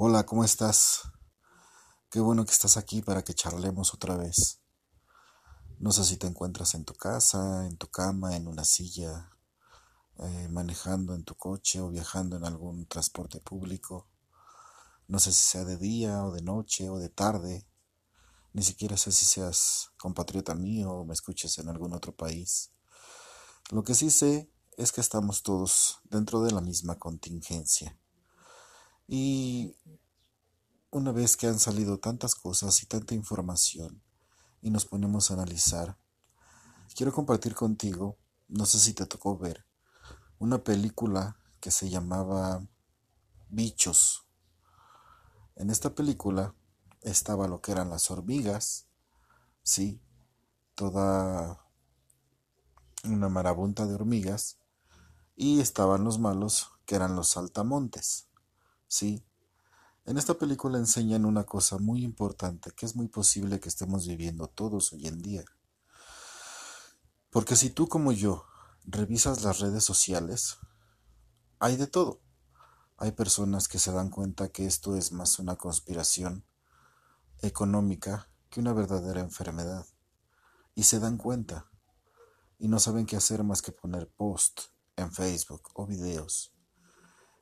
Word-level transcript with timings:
Hola, 0.00 0.24
¿cómo 0.24 0.44
estás? 0.44 1.10
Qué 2.08 2.20
bueno 2.20 2.44
que 2.44 2.52
estás 2.52 2.76
aquí 2.76 3.02
para 3.02 3.24
que 3.24 3.34
charlemos 3.34 3.92
otra 3.94 4.16
vez. 4.16 4.60
No 5.80 5.90
sé 5.90 6.04
si 6.04 6.16
te 6.16 6.28
encuentras 6.28 6.74
en 6.74 6.84
tu 6.84 6.94
casa, 6.94 7.66
en 7.66 7.76
tu 7.78 7.88
cama, 7.88 8.36
en 8.36 8.46
una 8.46 8.62
silla, 8.62 9.28
eh, 10.20 10.46
manejando 10.52 11.16
en 11.16 11.24
tu 11.24 11.34
coche 11.34 11.80
o 11.80 11.88
viajando 11.88 12.36
en 12.36 12.44
algún 12.44 12.86
transporte 12.86 13.40
público. 13.40 14.06
No 15.08 15.18
sé 15.18 15.32
si 15.32 15.42
sea 15.42 15.64
de 15.64 15.76
día 15.76 16.24
o 16.24 16.30
de 16.30 16.42
noche 16.42 16.88
o 16.88 17.00
de 17.00 17.08
tarde. 17.08 17.66
Ni 18.52 18.62
siquiera 18.62 18.96
sé 18.96 19.10
si 19.10 19.26
seas 19.26 19.90
compatriota 19.96 20.54
mío 20.54 20.92
o 20.92 21.04
me 21.04 21.14
escuches 21.14 21.58
en 21.58 21.70
algún 21.70 21.92
otro 21.92 22.14
país. 22.14 22.70
Lo 23.70 23.82
que 23.82 23.96
sí 23.96 24.12
sé 24.12 24.48
es 24.76 24.92
que 24.92 25.00
estamos 25.00 25.42
todos 25.42 25.98
dentro 26.04 26.40
de 26.40 26.52
la 26.52 26.60
misma 26.60 27.00
contingencia. 27.00 27.98
Y 29.10 29.74
una 30.90 31.12
vez 31.12 31.38
que 31.38 31.46
han 31.46 31.58
salido 31.58 31.98
tantas 31.98 32.34
cosas 32.34 32.82
y 32.82 32.86
tanta 32.86 33.14
información 33.14 34.02
y 34.60 34.68
nos 34.68 34.84
ponemos 34.84 35.30
a 35.30 35.34
analizar, 35.34 35.96
quiero 36.94 37.10
compartir 37.10 37.54
contigo, 37.54 38.18
no 38.48 38.66
sé 38.66 38.78
si 38.78 38.92
te 38.92 39.06
tocó 39.06 39.38
ver, 39.38 39.64
una 40.38 40.62
película 40.62 41.38
que 41.58 41.70
se 41.70 41.88
llamaba 41.88 42.60
Bichos. 43.48 44.26
En 45.56 45.70
esta 45.70 45.94
película 45.94 46.54
estaba 47.00 47.48
lo 47.48 47.62
que 47.62 47.72
eran 47.72 47.88
las 47.88 48.10
hormigas, 48.10 48.88
sí, 49.62 50.02
toda 50.74 51.64
una 53.04 53.30
marabunta 53.30 53.86
de 53.86 53.94
hormigas, 53.94 54.58
y 55.34 55.60
estaban 55.60 56.04
los 56.04 56.18
malos, 56.18 56.72
que 56.84 56.94
eran 56.94 57.16
los 57.16 57.28
saltamontes, 57.28 58.27
sí. 58.88 59.24
En 60.04 60.16
esta 60.16 60.34
película 60.34 60.78
enseñan 60.78 61.26
una 61.26 61.44
cosa 61.44 61.78
muy 61.78 62.02
importante 62.02 62.70
que 62.72 62.86
es 62.86 62.96
muy 62.96 63.08
posible 63.08 63.60
que 63.60 63.68
estemos 63.68 64.06
viviendo 64.06 64.48
todos 64.48 64.92
hoy 64.92 65.06
en 65.06 65.20
día. 65.22 65.44
Porque 67.30 67.56
si 67.56 67.68
tú 67.70 67.88
como 67.88 68.12
yo 68.12 68.46
revisas 68.84 69.42
las 69.42 69.60
redes 69.60 69.84
sociales, 69.84 70.56
hay 71.58 71.76
de 71.76 71.86
todo. 71.86 72.22
Hay 72.96 73.12
personas 73.12 73.68
que 73.68 73.78
se 73.78 73.92
dan 73.92 74.10
cuenta 74.10 74.48
que 74.48 74.66
esto 74.66 74.96
es 74.96 75.12
más 75.12 75.38
una 75.38 75.56
conspiración 75.56 76.46
económica 77.42 78.30
que 78.48 78.60
una 78.60 78.72
verdadera 78.72 79.20
enfermedad. 79.20 79.86
Y 80.74 80.84
se 80.84 81.00
dan 81.00 81.18
cuenta. 81.18 81.70
Y 82.58 82.68
no 82.68 82.80
saben 82.80 83.06
qué 83.06 83.16
hacer 83.16 83.44
más 83.44 83.60
que 83.60 83.72
poner 83.72 84.10
post 84.10 84.62
en 84.96 85.12
Facebook 85.12 85.68
o 85.74 85.86
videos. 85.86 86.54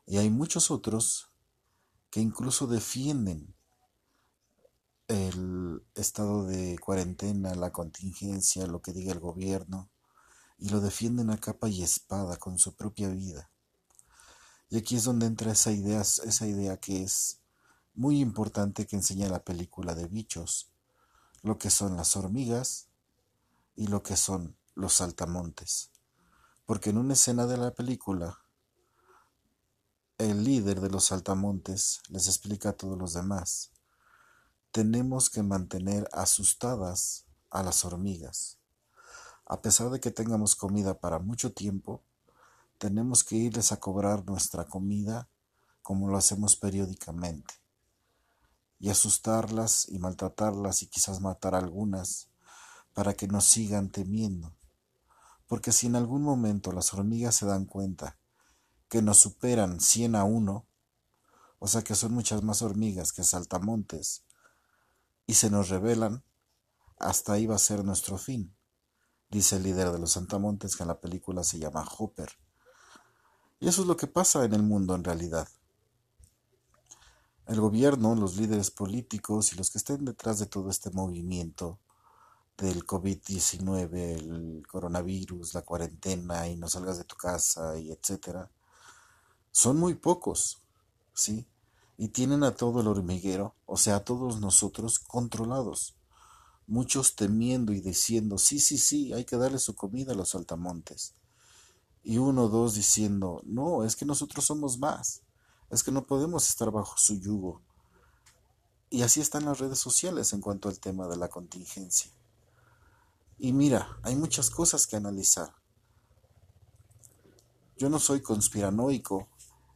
Y 0.05 0.17
hay 0.17 0.29
muchos 0.29 0.69
otros 0.69 1.26
que 2.09 2.21
incluso 2.21 2.67
defienden 2.67 3.55
el 5.07 5.83
estado 5.95 6.45
de 6.45 6.77
cuarentena, 6.79 7.55
la 7.55 7.71
contingencia, 7.71 8.67
lo 8.67 8.81
que 8.81 8.93
diga 8.93 9.13
el 9.13 9.19
gobierno, 9.19 9.89
y 10.57 10.69
lo 10.69 10.81
defienden 10.81 11.29
a 11.29 11.37
capa 11.37 11.69
y 11.69 11.83
espada 11.83 12.37
con 12.37 12.57
su 12.57 12.75
propia 12.75 13.09
vida. 13.09 13.49
Y 14.69 14.77
aquí 14.77 14.97
es 14.97 15.05
donde 15.05 15.25
entra 15.25 15.51
esa 15.51 15.71
idea, 15.71 16.01
esa 16.01 16.47
idea 16.47 16.77
que 16.77 17.03
es 17.03 17.39
muy 17.93 18.19
importante 18.19 18.85
que 18.85 18.95
enseña 18.95 19.29
la 19.29 19.43
película 19.43 19.95
de 19.95 20.07
bichos, 20.07 20.71
lo 21.41 21.57
que 21.57 21.69
son 21.69 21.95
las 21.95 22.15
hormigas 22.15 22.89
y 23.75 23.87
lo 23.87 24.03
que 24.03 24.17
son 24.17 24.57
los 24.75 24.93
saltamontes. 24.93 25.91
Porque 26.65 26.89
en 26.89 26.97
una 26.97 27.13
escena 27.13 27.47
de 27.47 27.57
la 27.57 27.73
película, 27.73 28.39
el 30.17 30.43
líder 30.43 30.81
de 30.81 30.89
los 30.89 31.05
saltamontes 31.05 32.01
les 32.09 32.27
explica 32.27 32.69
a 32.69 32.73
todos 32.73 32.97
los 32.97 33.13
demás, 33.13 33.71
tenemos 34.71 35.29
que 35.29 35.43
mantener 35.43 36.09
asustadas 36.11 37.25
a 37.51 37.61
las 37.61 37.85
hormigas. 37.85 38.57
A 39.45 39.61
pesar 39.61 39.91
de 39.91 39.99
que 39.99 40.09
tengamos 40.09 40.55
comida 40.55 40.99
para 40.99 41.19
mucho 41.19 41.53
tiempo, 41.53 42.01
tenemos 42.79 43.23
que 43.23 43.35
irles 43.35 43.71
a 43.71 43.79
cobrar 43.79 44.25
nuestra 44.25 44.65
comida 44.65 45.29
como 45.83 46.09
lo 46.09 46.17
hacemos 46.17 46.55
periódicamente, 46.55 47.53
y 48.79 48.89
asustarlas 48.89 49.87
y 49.87 49.99
maltratarlas 49.99 50.81
y 50.81 50.87
quizás 50.87 51.21
matar 51.21 51.53
algunas 51.53 52.27
para 52.93 53.13
que 53.13 53.27
nos 53.27 53.45
sigan 53.45 53.89
temiendo. 53.89 54.55
Porque 55.45 55.71
si 55.71 55.85
en 55.85 55.95
algún 55.95 56.23
momento 56.23 56.71
las 56.71 56.91
hormigas 56.93 57.35
se 57.35 57.45
dan 57.45 57.65
cuenta 57.65 58.17
que 58.89 59.01
nos 59.01 59.19
superan 59.19 59.79
100 59.79 60.15
a 60.15 60.23
1, 60.23 60.65
o 61.59 61.67
sea 61.67 61.83
que 61.83 61.95
son 61.95 62.13
muchas 62.13 62.43
más 62.43 62.61
hormigas 62.61 63.11
que 63.11 63.23
saltamontes, 63.23 64.23
y 65.25 65.33
se 65.33 65.49
nos 65.49 65.69
revelan, 65.69 66.23
hasta 66.99 67.33
ahí 67.33 67.45
va 67.45 67.55
a 67.55 67.59
ser 67.59 67.83
nuestro 67.83 68.17
fin, 68.17 68.55
dice 69.29 69.57
el 69.57 69.63
líder 69.63 69.91
de 69.91 69.99
los 69.99 70.11
saltamontes 70.13 70.75
que 70.75 70.83
en 70.83 70.89
la 70.89 70.99
película 70.99 71.43
se 71.43 71.59
llama 71.59 71.85
Hopper. 71.97 72.29
Y 73.59 73.67
eso 73.67 73.81
es 73.81 73.87
lo 73.87 73.97
que 73.97 74.07
pasa 74.07 74.45
en 74.45 74.53
el 74.53 74.63
mundo 74.63 74.95
en 74.95 75.03
realidad. 75.03 75.47
El 77.47 77.59
gobierno, 77.59 78.13
los 78.15 78.35
líderes 78.35 78.71
políticos 78.71 79.51
y 79.51 79.55
los 79.55 79.71
que 79.71 79.77
estén 79.77 80.05
detrás 80.05 80.39
de 80.39 80.45
todo 80.45 80.69
este 80.69 80.91
movimiento 80.91 81.79
del 82.57 82.85
COVID-19, 82.85 83.93
el 83.93 84.67
coronavirus, 84.67 85.53
la 85.53 85.61
cuarentena 85.61 86.47
y 86.47 86.55
no 86.55 86.67
salgas 86.67 86.97
de 86.97 87.03
tu 87.03 87.15
casa 87.15 87.77
y 87.77 87.91
etcétera, 87.91 88.51
son 89.57 89.79
muy 89.79 89.95
pocos, 89.95 90.61
¿sí? 91.15 91.47
Y 91.97 92.09
tienen 92.09 92.43
a 92.43 92.53
todo 92.53 92.81
el 92.81 92.87
hormiguero, 92.87 93.55
o 93.65 93.75
sea, 93.75 93.95
a 93.95 94.03
todos 94.03 94.39
nosotros 94.39 94.99
controlados. 94.99 95.95
Muchos 96.67 97.15
temiendo 97.15 97.73
y 97.73 97.81
diciendo, 97.81 98.37
sí, 98.37 98.59
sí, 98.59 98.77
sí, 98.77 99.13
hay 99.13 99.25
que 99.25 99.35
darle 99.35 99.57
su 99.57 99.73
comida 99.73 100.11
a 100.11 100.15
los 100.15 100.29
saltamontes. 100.29 101.15
Y 102.03 102.19
uno 102.19 102.43
o 102.43 102.49
dos 102.49 102.75
diciendo, 102.75 103.41
no, 103.45 103.83
es 103.83 103.95
que 103.95 104.05
nosotros 104.05 104.45
somos 104.45 104.77
más, 104.77 105.23
es 105.71 105.81
que 105.81 105.91
no 105.91 106.05
podemos 106.05 106.47
estar 106.47 106.69
bajo 106.69 106.95
su 106.99 107.19
yugo. 107.19 107.63
Y 108.91 109.01
así 109.01 109.21
están 109.21 109.45
las 109.45 109.57
redes 109.57 109.79
sociales 109.79 110.33
en 110.33 110.41
cuanto 110.41 110.69
al 110.69 110.79
tema 110.79 111.07
de 111.07 111.17
la 111.17 111.29
contingencia. 111.29 112.11
Y 113.39 113.53
mira, 113.53 113.97
hay 114.03 114.15
muchas 114.15 114.51
cosas 114.51 114.85
que 114.85 114.97
analizar. 114.97 115.51
Yo 117.75 117.89
no 117.89 117.97
soy 117.97 118.21
conspiranoico, 118.21 119.29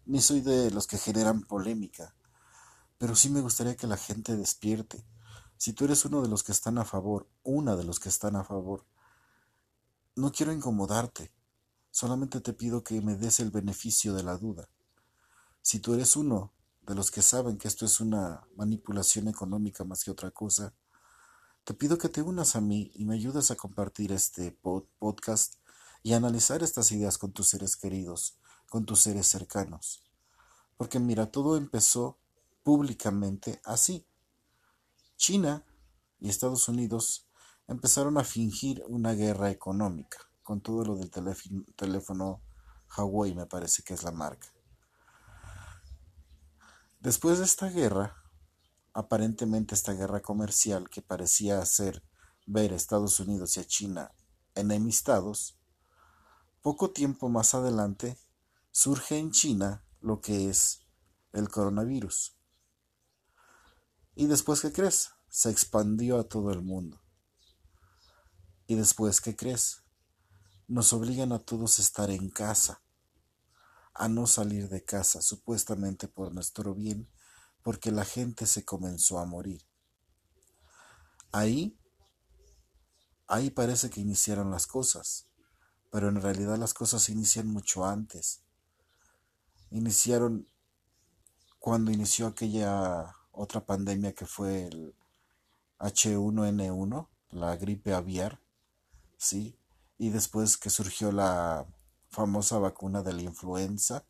ni 0.06 0.22
soy 0.22 0.42
de 0.42 0.72
los 0.72 0.88
que 0.88 0.98
generan 0.98 1.42
polémica, 1.42 2.16
pero 2.98 3.16
sí 3.16 3.30
me 3.30 3.42
gustaría 3.42 3.76
que 3.76 3.88
la 3.88 3.98
gente 3.98 4.36
despierte. 4.36 5.06
Si 5.58 5.74
tú 5.74 5.86
eres 5.86 6.06
uno 6.06 6.22
de 6.22 6.28
los 6.28 6.44
que 6.44 6.52
están 6.52 6.78
a 6.78 6.86
favor, 6.86 7.28
una 7.44 7.76
de 7.76 7.84
los 7.84 8.00
que 8.00 8.10
están 8.10 8.36
a 8.36 8.44
favor, 8.44 8.86
no 10.16 10.32
quiero 10.32 10.52
incomodarte, 10.52 11.32
solamente 11.92 12.42
te 12.42 12.54
pido 12.54 12.84
que 12.84 13.02
me 13.02 13.16
des 13.16 13.40
el 13.40 13.52
beneficio 13.52 14.14
de 14.14 14.24
la 14.24 14.38
duda. 14.38 14.70
Si 15.62 15.80
tú 15.80 15.94
eres 15.94 16.16
uno 16.16 16.54
de 16.82 16.96
los 16.96 17.12
que 17.12 17.22
saben 17.22 17.58
que 17.58 17.68
esto 17.68 17.86
es 17.86 18.00
una 18.00 18.48
manipulación 18.56 19.28
económica 19.28 19.84
más 19.84 20.04
que 20.04 20.12
otra 20.12 20.32
cosa, 20.32 20.74
te 21.64 21.74
pido 21.74 21.98
que 21.98 22.10
te 22.10 22.22
unas 22.22 22.56
a 22.56 22.62
mí 22.62 22.92
y 22.96 23.06
me 23.06 23.16
ayudes 23.16 23.52
a 23.52 23.56
compartir 23.56 24.12
este 24.12 24.58
podcast 25.00 25.56
y 26.02 26.14
analizar 26.14 26.64
estas 26.64 26.92
ideas 26.92 27.18
con 27.20 27.32
tus 27.32 27.50
seres 27.50 27.76
queridos, 27.78 28.40
con 28.72 28.86
tus 28.86 29.02
seres 29.02 29.28
cercanos. 29.28 30.02
Porque 30.78 30.98
mira, 30.98 31.30
todo 31.30 31.58
empezó 31.58 32.18
públicamente 32.64 33.60
así. 33.66 34.08
China 35.18 35.66
y 36.22 36.30
Estados 36.30 36.70
Unidos 36.70 37.28
empezaron 37.68 38.18
a 38.18 38.24
fingir 38.24 38.82
una 38.88 39.12
guerra 39.12 39.52
económica, 39.52 40.20
con 40.42 40.62
todo 40.62 40.86
lo 40.86 40.96
del 40.96 41.12
teléfono 41.76 42.42
Huawei, 42.96 43.36
me 43.36 43.46
parece 43.46 43.84
que 43.84 43.94
es 43.94 44.04
la 44.04 44.12
marca. 44.12 44.48
Después 47.02 47.40
de 47.40 47.44
esta 47.44 47.68
guerra, 47.68 48.24
aparentemente 48.94 49.76
esta 49.76 49.92
guerra 49.92 50.22
comercial 50.22 50.90
que 50.90 51.02
parecía 51.02 51.60
hacer 51.60 52.06
ver 52.46 52.72
a 52.72 52.78
Estados 52.78 53.20
Unidos 53.20 53.58
y 53.58 53.60
a 53.60 53.68
China 53.68 54.14
enemistados, 54.56 55.60
poco 56.62 56.92
tiempo 56.92 57.28
más 57.28 57.54
adelante 57.54 58.18
surge 58.72 59.18
en 59.18 59.32
China 59.32 59.86
lo 60.00 60.22
que 60.22 60.50
es 60.50 60.86
el 61.34 61.50
coronavirus. 61.50 62.36
Y 64.16 64.28
después, 64.28 64.62
¿qué 64.62 64.72
crees? 64.72 65.12
Se 65.30 65.50
expandió 65.50 66.20
a 66.20 66.24
todo 66.28 66.52
el 66.52 66.62
mundo. 66.62 67.02
Y 68.68 68.76
después, 68.76 69.22
¿qué 69.22 69.36
crees? 69.36 69.84
Nos 70.68 70.94
obligan 70.94 71.32
a 71.32 71.40
todos 71.40 71.80
a 71.80 71.82
estar 71.82 72.10
en 72.10 72.30
casa, 72.30 72.82
a 73.94 74.08
no 74.08 74.28
salir 74.28 74.70
de 74.70 74.84
casa, 74.84 75.22
supuestamente 75.22 76.08
por 76.08 76.34
nuestro 76.34 76.74
bien, 76.74 77.10
porque 77.64 77.92
la 77.92 78.06
gente 78.06 78.46
se 78.46 78.66
comenzó 78.66 79.20
a 79.20 79.26
morir. 79.26 79.66
Ahí, 81.32 81.78
ahí 83.28 83.50
parece 83.50 83.90
que 83.90 84.02
iniciaron 84.02 84.52
las 84.52 84.68
cosas 84.68 85.32
pero 85.92 86.08
en 86.08 86.22
realidad 86.22 86.58
las 86.58 86.74
cosas 86.74 87.04
se 87.04 87.12
inician 87.12 87.48
mucho 87.48 87.86
antes. 87.86 88.42
Iniciaron 89.72 90.48
cuando 91.60 91.92
inició 91.92 92.28
aquella 92.28 93.16
otra 93.32 93.66
pandemia 93.66 94.14
que 94.14 94.26
fue 94.26 94.68
el 94.68 94.94
H1N1, 95.80 97.08
la 97.30 97.56
gripe 97.56 97.94
aviar, 97.94 98.40
¿sí? 99.18 99.58
Y 99.98 100.10
después 100.10 100.58
que 100.58 100.70
surgió 100.70 101.12
la 101.12 101.66
famosa 102.10 102.60
vacuna 102.60 103.02
de 103.02 103.14
la 103.14 103.22
influenza, 103.22 104.06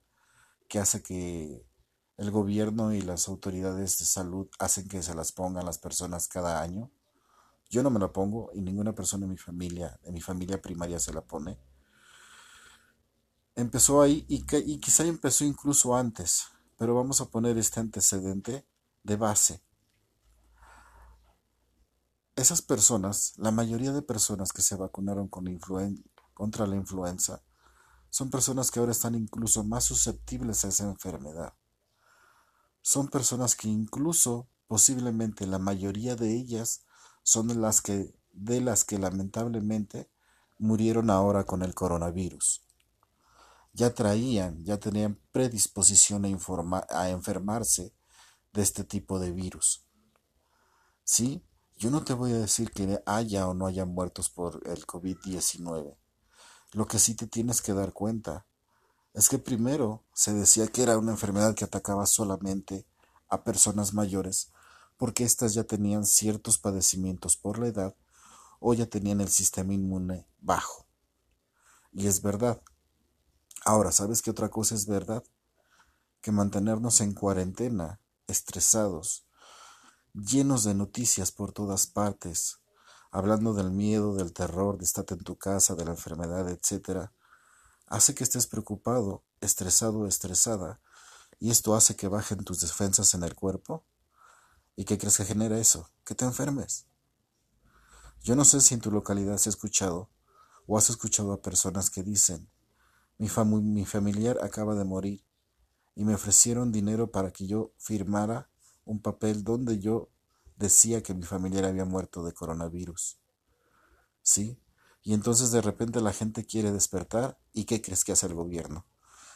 que 0.67 0.79
hace 0.79 1.03
que 1.03 1.63
el 2.17 2.31
gobierno 2.31 2.93
y 2.93 3.01
las 3.01 3.27
autoridades 3.27 3.99
de 3.99 4.05
salud 4.05 4.47
hacen 4.57 4.87
que 4.87 5.03
se 5.03 5.13
las 5.13 5.31
pongan 5.31 5.65
las 5.65 5.77
personas 5.77 6.27
cada 6.27 6.61
año. 6.61 6.89
Yo 7.69 7.83
no 7.83 7.89
me 7.89 7.99
la 7.99 8.11
pongo 8.11 8.49
y 8.53 8.61
ninguna 8.61 8.93
persona 8.93 9.25
en 9.25 9.31
mi 9.31 9.37
familia, 9.37 9.99
de 10.03 10.11
mi 10.11 10.21
familia 10.21 10.61
primaria 10.61 10.99
se 10.99 11.13
la 11.13 11.21
pone. 11.21 11.59
Empezó 13.55 14.01
ahí 14.01 14.25
y, 14.29 14.45
y 14.65 14.79
quizá 14.79 15.03
empezó 15.03 15.43
incluso 15.43 15.95
antes, 15.95 16.45
pero 16.77 16.95
vamos 16.95 17.19
a 17.19 17.29
poner 17.29 17.57
este 17.57 17.81
antecedente 17.81 18.65
de 19.03 19.15
base. 19.17 19.61
Esas 22.37 22.61
personas, 22.61 23.33
la 23.37 23.51
mayoría 23.51 23.91
de 23.91 24.01
personas 24.01 24.53
que 24.53 24.61
se 24.61 24.75
vacunaron 24.75 25.27
con 25.27 25.45
contra 26.33 26.65
la 26.65 26.77
influenza, 26.77 27.43
son 28.09 28.29
personas 28.29 28.71
que 28.71 28.79
ahora 28.79 28.93
están 28.93 29.15
incluso 29.15 29.65
más 29.65 29.83
susceptibles 29.83 30.63
a 30.63 30.69
esa 30.69 30.85
enfermedad. 30.85 31.53
Son 32.81 33.09
personas 33.09 33.55
que 33.55 33.67
incluso, 33.67 34.49
posiblemente 34.67 35.45
la 35.45 35.59
mayoría 35.59 36.15
de 36.15 36.33
ellas, 36.33 36.85
son 37.21 37.61
las 37.61 37.81
que, 37.81 38.15
de 38.31 38.61
las 38.61 38.85
que 38.85 38.97
lamentablemente 38.97 40.09
murieron 40.57 41.09
ahora 41.09 41.43
con 41.43 41.63
el 41.63 41.75
coronavirus 41.75 42.65
ya 43.73 43.93
traían, 43.93 44.63
ya 44.63 44.77
tenían 44.77 45.19
predisposición 45.31 46.25
a, 46.25 47.09
enfermarse 47.09 47.93
de 48.53 48.61
este 48.61 48.83
tipo 48.83 49.19
de 49.19 49.31
virus. 49.31 49.85
¿Sí? 51.03 51.43
Yo 51.77 51.89
no 51.89 52.03
te 52.03 52.13
voy 52.13 52.31
a 52.33 52.37
decir 52.37 52.71
que 52.71 53.01
haya 53.05 53.47
o 53.47 53.53
no 53.53 53.65
haya 53.65 53.85
muertos 53.85 54.29
por 54.29 54.61
el 54.67 54.85
COVID-19. 54.85 55.95
Lo 56.73 56.87
que 56.87 56.99
sí 56.99 57.15
te 57.15 57.27
tienes 57.27 57.61
que 57.61 57.73
dar 57.73 57.91
cuenta 57.91 58.45
es 59.13 59.29
que 59.29 59.39
primero 59.39 60.05
se 60.13 60.33
decía 60.33 60.67
que 60.67 60.83
era 60.83 60.97
una 60.97 61.11
enfermedad 61.11 61.55
que 61.55 61.65
atacaba 61.65 62.05
solamente 62.05 62.85
a 63.29 63.43
personas 63.43 63.93
mayores 63.93 64.51
porque 64.97 65.23
éstas 65.23 65.55
ya 65.55 65.63
tenían 65.63 66.05
ciertos 66.05 66.59
padecimientos 66.59 67.35
por 67.35 67.57
la 67.57 67.67
edad 67.67 67.95
o 68.59 68.75
ya 68.75 68.85
tenían 68.85 69.19
el 69.19 69.29
sistema 69.29 69.73
inmune 69.73 70.27
bajo. 70.39 70.85
Y 71.91 72.05
es 72.05 72.21
verdad, 72.21 72.61
Ahora, 73.63 73.91
¿sabes 73.91 74.23
qué 74.23 74.31
otra 74.31 74.49
cosa 74.49 74.73
es 74.73 74.87
verdad? 74.87 75.23
Que 76.19 76.31
mantenernos 76.31 76.99
en 76.99 77.13
cuarentena, 77.13 77.99
estresados, 78.25 79.27
llenos 80.13 80.63
de 80.63 80.73
noticias 80.73 81.31
por 81.31 81.51
todas 81.51 81.85
partes, 81.85 82.57
hablando 83.11 83.53
del 83.53 83.69
miedo, 83.69 84.15
del 84.15 84.33
terror, 84.33 84.79
de 84.79 84.85
estar 84.85 85.05
en 85.09 85.23
tu 85.23 85.37
casa, 85.37 85.75
de 85.75 85.85
la 85.85 85.91
enfermedad, 85.91 86.49
etc., 86.49 87.11
hace 87.85 88.15
que 88.15 88.23
estés 88.23 88.47
preocupado, 88.47 89.23
estresado 89.41 89.99
o 89.99 90.07
estresada, 90.07 90.81
y 91.39 91.51
esto 91.51 91.75
hace 91.75 91.95
que 91.95 92.07
bajen 92.07 92.43
tus 92.43 92.61
defensas 92.61 93.13
en 93.13 93.23
el 93.23 93.35
cuerpo. 93.35 93.85
¿Y 94.75 94.85
qué 94.85 94.97
crees 94.97 95.17
que 95.17 95.25
genera 95.25 95.59
eso? 95.59 95.89
Que 96.03 96.15
te 96.15 96.25
enfermes. 96.25 96.87
Yo 98.23 98.35
no 98.35 98.45
sé 98.45 98.61
si 98.61 98.73
en 98.73 98.81
tu 98.81 98.89
localidad 98.89 99.37
se 99.37 99.49
ha 99.49 99.51
escuchado 99.51 100.09
o 100.65 100.77
has 100.77 100.89
escuchado 100.89 101.33
a 101.33 101.41
personas 101.41 101.89
que 101.89 102.03
dicen, 102.03 102.49
mi, 103.21 103.85
familiar 103.85 104.39
acaba 104.41 104.73
de 104.73 104.83
morir 104.83 105.23
y 105.93 106.05
me 106.05 106.15
ofrecieron 106.15 106.71
dinero 106.71 107.11
para 107.11 107.31
que 107.31 107.45
yo 107.45 107.71
firmara 107.77 108.49
un 108.83 108.99
papel 108.99 109.43
donde 109.43 109.77
yo 109.79 110.09
decía 110.55 111.03
que 111.03 111.13
mi 111.13 111.21
familiar 111.21 111.65
había 111.65 111.85
muerto 111.85 112.23
de 112.23 112.33
coronavirus. 112.33 113.19
¿Sí? 114.23 114.59
Y 115.03 115.13
entonces 115.13 115.51
de 115.51 115.61
repente 115.61 116.01
la 116.01 116.13
gente 116.13 116.47
quiere 116.47 116.71
despertar 116.71 117.39
y 117.53 117.65
¿qué 117.65 117.79
crees 117.79 118.03
que 118.03 118.11
hace 118.11 118.25
el 118.25 118.33
gobierno? 118.33 118.87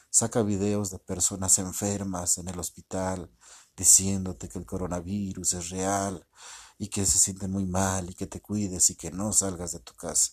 Saca 0.09 0.41
videos 0.41 0.89
de 0.89 0.97
personas 0.97 1.59
enfermas 1.59 2.39
en 2.39 2.47
el 2.47 2.57
hospital 2.57 3.31
diciéndote 3.77 4.49
que 4.49 4.57
el 4.57 4.65
coronavirus 4.65 5.53
es 5.53 5.69
real 5.69 6.27
y 6.79 6.87
que 6.87 7.05
se 7.05 7.19
sienten 7.19 7.51
muy 7.51 7.67
mal 7.67 8.09
y 8.09 8.15
que 8.15 8.25
te 8.25 8.41
cuides 8.41 8.89
y 8.89 8.95
que 8.95 9.11
no 9.11 9.31
salgas 9.31 9.73
de 9.73 9.79
tu 9.79 9.93
casa. 9.93 10.31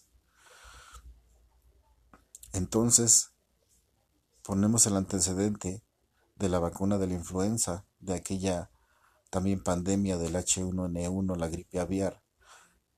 Entonces, 2.53 3.32
ponemos 4.43 4.87
el 4.87 4.97
antecedente 4.97 5.85
de 6.37 6.49
la 6.49 6.59
vacuna 6.59 6.99
de 6.99 7.07
la 7.07 7.15
influenza, 7.15 7.87
de 8.01 8.15
aquella 8.15 8.71
también 9.31 9.63
pandemia 9.63 10.19
del 10.19 10.35
H1N1, 10.35 11.37
la 11.37 11.49
gripe 11.49 11.81
aviar, 11.81 12.23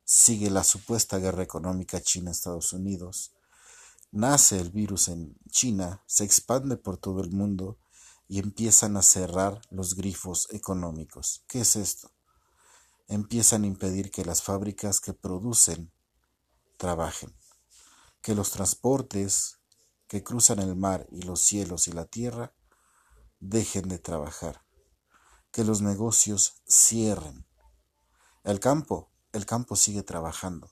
sigue 0.04 0.50
la 0.50 0.64
supuesta 0.64 1.18
guerra 1.18 1.42
económica 1.42 2.00
China-Estados 2.00 2.72
Unidos, 2.72 3.32
nace 4.10 4.58
el 4.58 4.70
virus 4.70 5.08
en 5.08 5.36
China, 5.50 6.02
se 6.06 6.24
expande 6.24 6.76
por 6.76 6.96
todo 6.96 7.20
el 7.20 7.30
mundo 7.30 7.78
y 8.28 8.38
empiezan 8.38 8.96
a 8.96 9.02
cerrar 9.02 9.60
los 9.70 9.94
grifos 9.94 10.48
económicos. 10.50 11.44
¿Qué 11.46 11.60
es 11.60 11.76
esto? 11.76 12.10
Empiezan 13.06 13.64
a 13.64 13.66
impedir 13.66 14.10
que 14.10 14.24
las 14.24 14.42
fábricas 14.42 15.00
que 15.00 15.12
producen 15.12 15.92
trabajen, 16.78 17.34
que 18.22 18.34
los 18.34 18.50
transportes, 18.50 19.58
que 20.14 20.22
cruzan 20.22 20.60
el 20.60 20.76
mar 20.76 21.08
y 21.10 21.22
los 21.22 21.40
cielos 21.40 21.88
y 21.88 21.92
la 21.92 22.04
tierra 22.04 22.54
dejen 23.40 23.88
de 23.88 23.98
trabajar, 23.98 24.64
que 25.50 25.64
los 25.64 25.82
negocios 25.82 26.62
cierren. 26.68 27.48
El 28.44 28.60
campo, 28.60 29.10
el 29.32 29.44
campo 29.44 29.74
sigue 29.74 30.04
trabajando, 30.04 30.70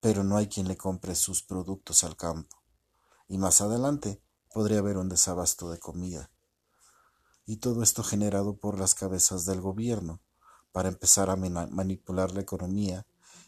pero 0.00 0.24
no 0.24 0.38
hay 0.38 0.48
quien 0.48 0.66
le 0.66 0.78
compre 0.78 1.14
sus 1.14 1.42
productos 1.42 2.04
al 2.04 2.16
campo. 2.16 2.56
Y 3.26 3.36
más 3.36 3.60
adelante 3.60 4.22
podría 4.50 4.78
haber 4.78 4.96
un 4.96 5.10
desabasto 5.10 5.68
de 5.68 5.78
comida. 5.78 6.30
Y 7.44 7.58
todo 7.58 7.82
esto 7.82 8.02
generado 8.02 8.56
por 8.56 8.78
las 8.78 8.94
cabezas 8.94 9.44
del 9.44 9.60
gobierno 9.60 10.22
para 10.72 10.88
empezar 10.88 11.28
a 11.28 11.36
manipular 11.36 12.32
la 12.32 12.40
economía 12.40 13.06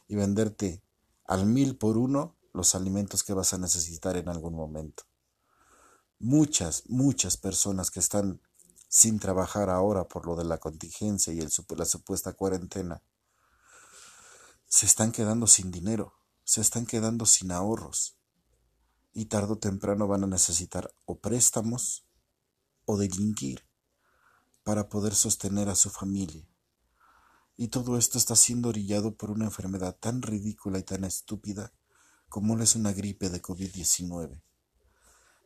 y 0.09 0.17
venderte 0.17 0.85
al 1.25 1.47
mil 1.47 1.79
por 1.79 1.97
uno 1.97 2.37
los 2.53 2.75
alimentos 2.75 3.23
que 3.23 3.35
vas 3.35 3.53
a 3.55 3.59
necesitar 3.59 4.17
en 4.17 4.29
algún 4.29 4.55
momento. 4.55 5.05
Muchas, 6.19 6.85
muchas 6.89 7.37
personas 7.37 7.91
que 7.91 8.01
están 8.01 8.41
sin 8.89 9.21
trabajar 9.21 9.71
ahora 9.71 10.09
por 10.09 10.27
lo 10.27 10.35
de 10.35 10.45
la 10.45 10.59
contingencia 10.59 11.33
y 11.33 11.39
el, 11.39 11.51
la 11.77 11.85
supuesta 11.85 12.33
cuarentena, 12.33 13.03
se 14.67 14.85
están 14.85 15.13
quedando 15.13 15.47
sin 15.47 15.71
dinero, 15.71 16.15
se 16.45 16.61
están 16.61 16.87
quedando 16.87 17.25
sin 17.25 17.53
ahorros 17.53 18.17
y 19.13 19.27
tarde 19.27 19.53
o 19.53 19.59
temprano 19.59 20.09
van 20.09 20.25
a 20.25 20.27
necesitar 20.27 20.93
o 21.05 21.21
préstamos 21.21 22.05
o 22.85 22.97
delinquir 22.97 23.65
para 24.65 24.89
poder 24.89 25.15
sostener 25.15 25.69
a 25.69 25.77
su 25.77 25.91
familia. 25.91 26.49
Y 27.57 27.69
todo 27.69 27.97
esto 27.97 28.19
está 28.19 28.35
siendo 28.35 28.71
orillado 28.71 29.15
por 29.15 29.31
una 29.31 29.45
enfermedad 29.45 29.97
tan 30.01 30.23
ridícula 30.23 30.79
y 30.79 30.83
tan 30.83 31.05
estúpida 31.05 31.73
como 32.31 32.57
es 32.63 32.77
una 32.77 32.93
gripe 32.93 33.29
de 33.29 33.43
COVID-19. 33.43 34.41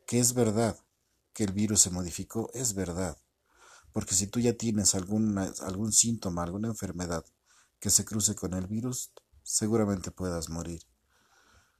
Que 0.05 0.19
es 0.19 0.33
verdad 0.33 0.79
que 1.33 1.43
el 1.43 1.51
virus 1.51 1.81
se 1.81 1.89
modificó, 1.89 2.49
es 2.53 2.75
verdad. 2.75 3.17
Porque 3.91 4.13
si 4.13 4.27
tú 4.27 4.39
ya 4.39 4.53
tienes 4.53 4.93
algún 4.93 5.91
síntoma, 5.91 6.43
alguna 6.43 6.69
enfermedad 6.69 7.25
que 7.79 7.89
se 7.89 8.05
cruce 8.05 8.35
con 8.35 8.53
el 8.53 8.67
virus, 8.67 9.11
seguramente 9.41 10.11
puedas 10.11 10.49
morir. 10.49 10.83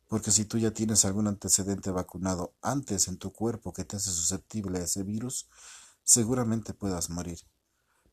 Porque 0.08 0.32
si 0.32 0.46
tú 0.46 0.58
ya 0.58 0.72
tienes 0.72 1.06
algún 1.06 1.28
antecedente 1.28 1.92
vacunado 1.92 2.56
antes 2.62 3.08
en 3.08 3.18
tu 3.18 3.32
cuerpo 3.32 3.74
que 3.74 3.86
te 3.86 3.98
hace 3.98 4.10
susceptible 4.10 4.80
a 4.80 4.84
ese 4.84 5.04
virus, 5.04 5.48
seguramente 6.04 6.74
puedas 6.74 7.12
morir. 7.12 7.40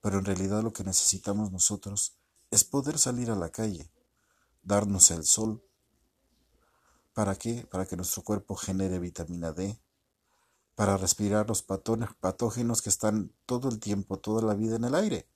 Pero 0.03 0.19
en 0.19 0.27
realidad 0.27 0.63
lo 0.63 0.73
que 0.75 0.85
necesitamos 0.85 1.53
nosotros 1.53 2.19
es 2.51 2.65
poder 2.65 2.99
salir 2.99 3.31
a 3.31 3.37
la 3.37 3.51
calle, 3.51 3.91
darnos 4.63 5.11
el 5.11 5.25
sol, 5.25 5.65
¿Para 7.15 7.37
qué? 7.37 7.67
Para 7.71 7.87
que 7.87 7.97
nuestro 7.97 8.23
cuerpo 8.23 8.57
genere 8.57 8.99
vitamina 8.99 9.53
D, 9.53 9.79
para 10.75 10.97
respirar 10.97 11.47
los 11.49 11.63
patógenos 11.63 12.83
que 12.83 12.89
están 12.89 13.35
todo 13.47 13.69
el 13.69 13.79
tiempo, 13.79 14.19
toda 14.19 14.43
la 14.43 14.55
vida 14.55 14.77
en 14.77 14.85
el 14.85 14.95
aire, 14.95 15.29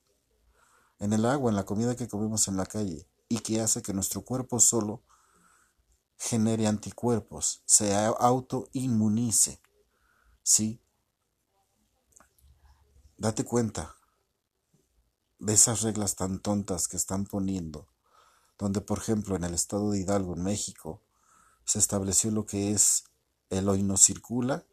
en 0.99 1.13
el 1.13 1.27
agua, 1.27 1.51
en 1.51 1.57
la 1.57 1.67
comida 1.67 1.95
que 1.95 2.09
comemos 2.09 2.49
en 2.49 2.57
la 2.57 2.65
calle, 2.65 3.07
y 3.29 3.41
que 3.41 3.61
hace 3.61 3.83
que 3.83 3.93
nuestro 3.93 4.23
cuerpo 4.23 4.61
solo 4.61 5.03
genere 6.17 6.67
anticuerpos, 6.67 7.63
se 7.67 7.95
autoinmunice. 7.95 9.61
¿Sí? 10.43 10.81
Date 13.19 13.45
cuenta 13.45 13.97
de 15.39 15.53
esas 15.53 15.83
reglas 15.83 16.17
tan 16.17 16.41
tontas 16.41 16.89
que 16.89 16.97
están 16.97 17.27
poniendo, 17.27 17.87
donde 18.59 18.81
por 18.81 18.99
ejemplo 18.99 19.37
en 19.37 19.45
el 19.45 19.55
estado 19.55 19.91
de 19.91 20.01
Hidalgo, 20.01 20.35
en 20.35 20.43
México, 20.43 21.03
se 21.67 21.79
estableció 21.79 22.31
lo 22.31 22.47
que 22.47 22.71
es 22.71 23.05
el 23.51 23.69
hoy 23.69 23.83
no 23.83 23.97
circula, 23.97 24.65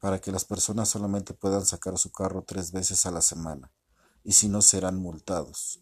para 0.00 0.20
que 0.20 0.32
las 0.32 0.46
personas 0.46 0.88
solamente 0.88 1.34
puedan 1.34 1.66
sacar 1.66 1.98
su 1.98 2.10
carro 2.10 2.42
tres 2.46 2.72
veces 2.72 3.04
a 3.04 3.10
la 3.10 3.20
semana, 3.20 3.70
y 4.24 4.32
si 4.32 4.48
no 4.48 4.62
serán 4.62 4.96
multados. 4.96 5.80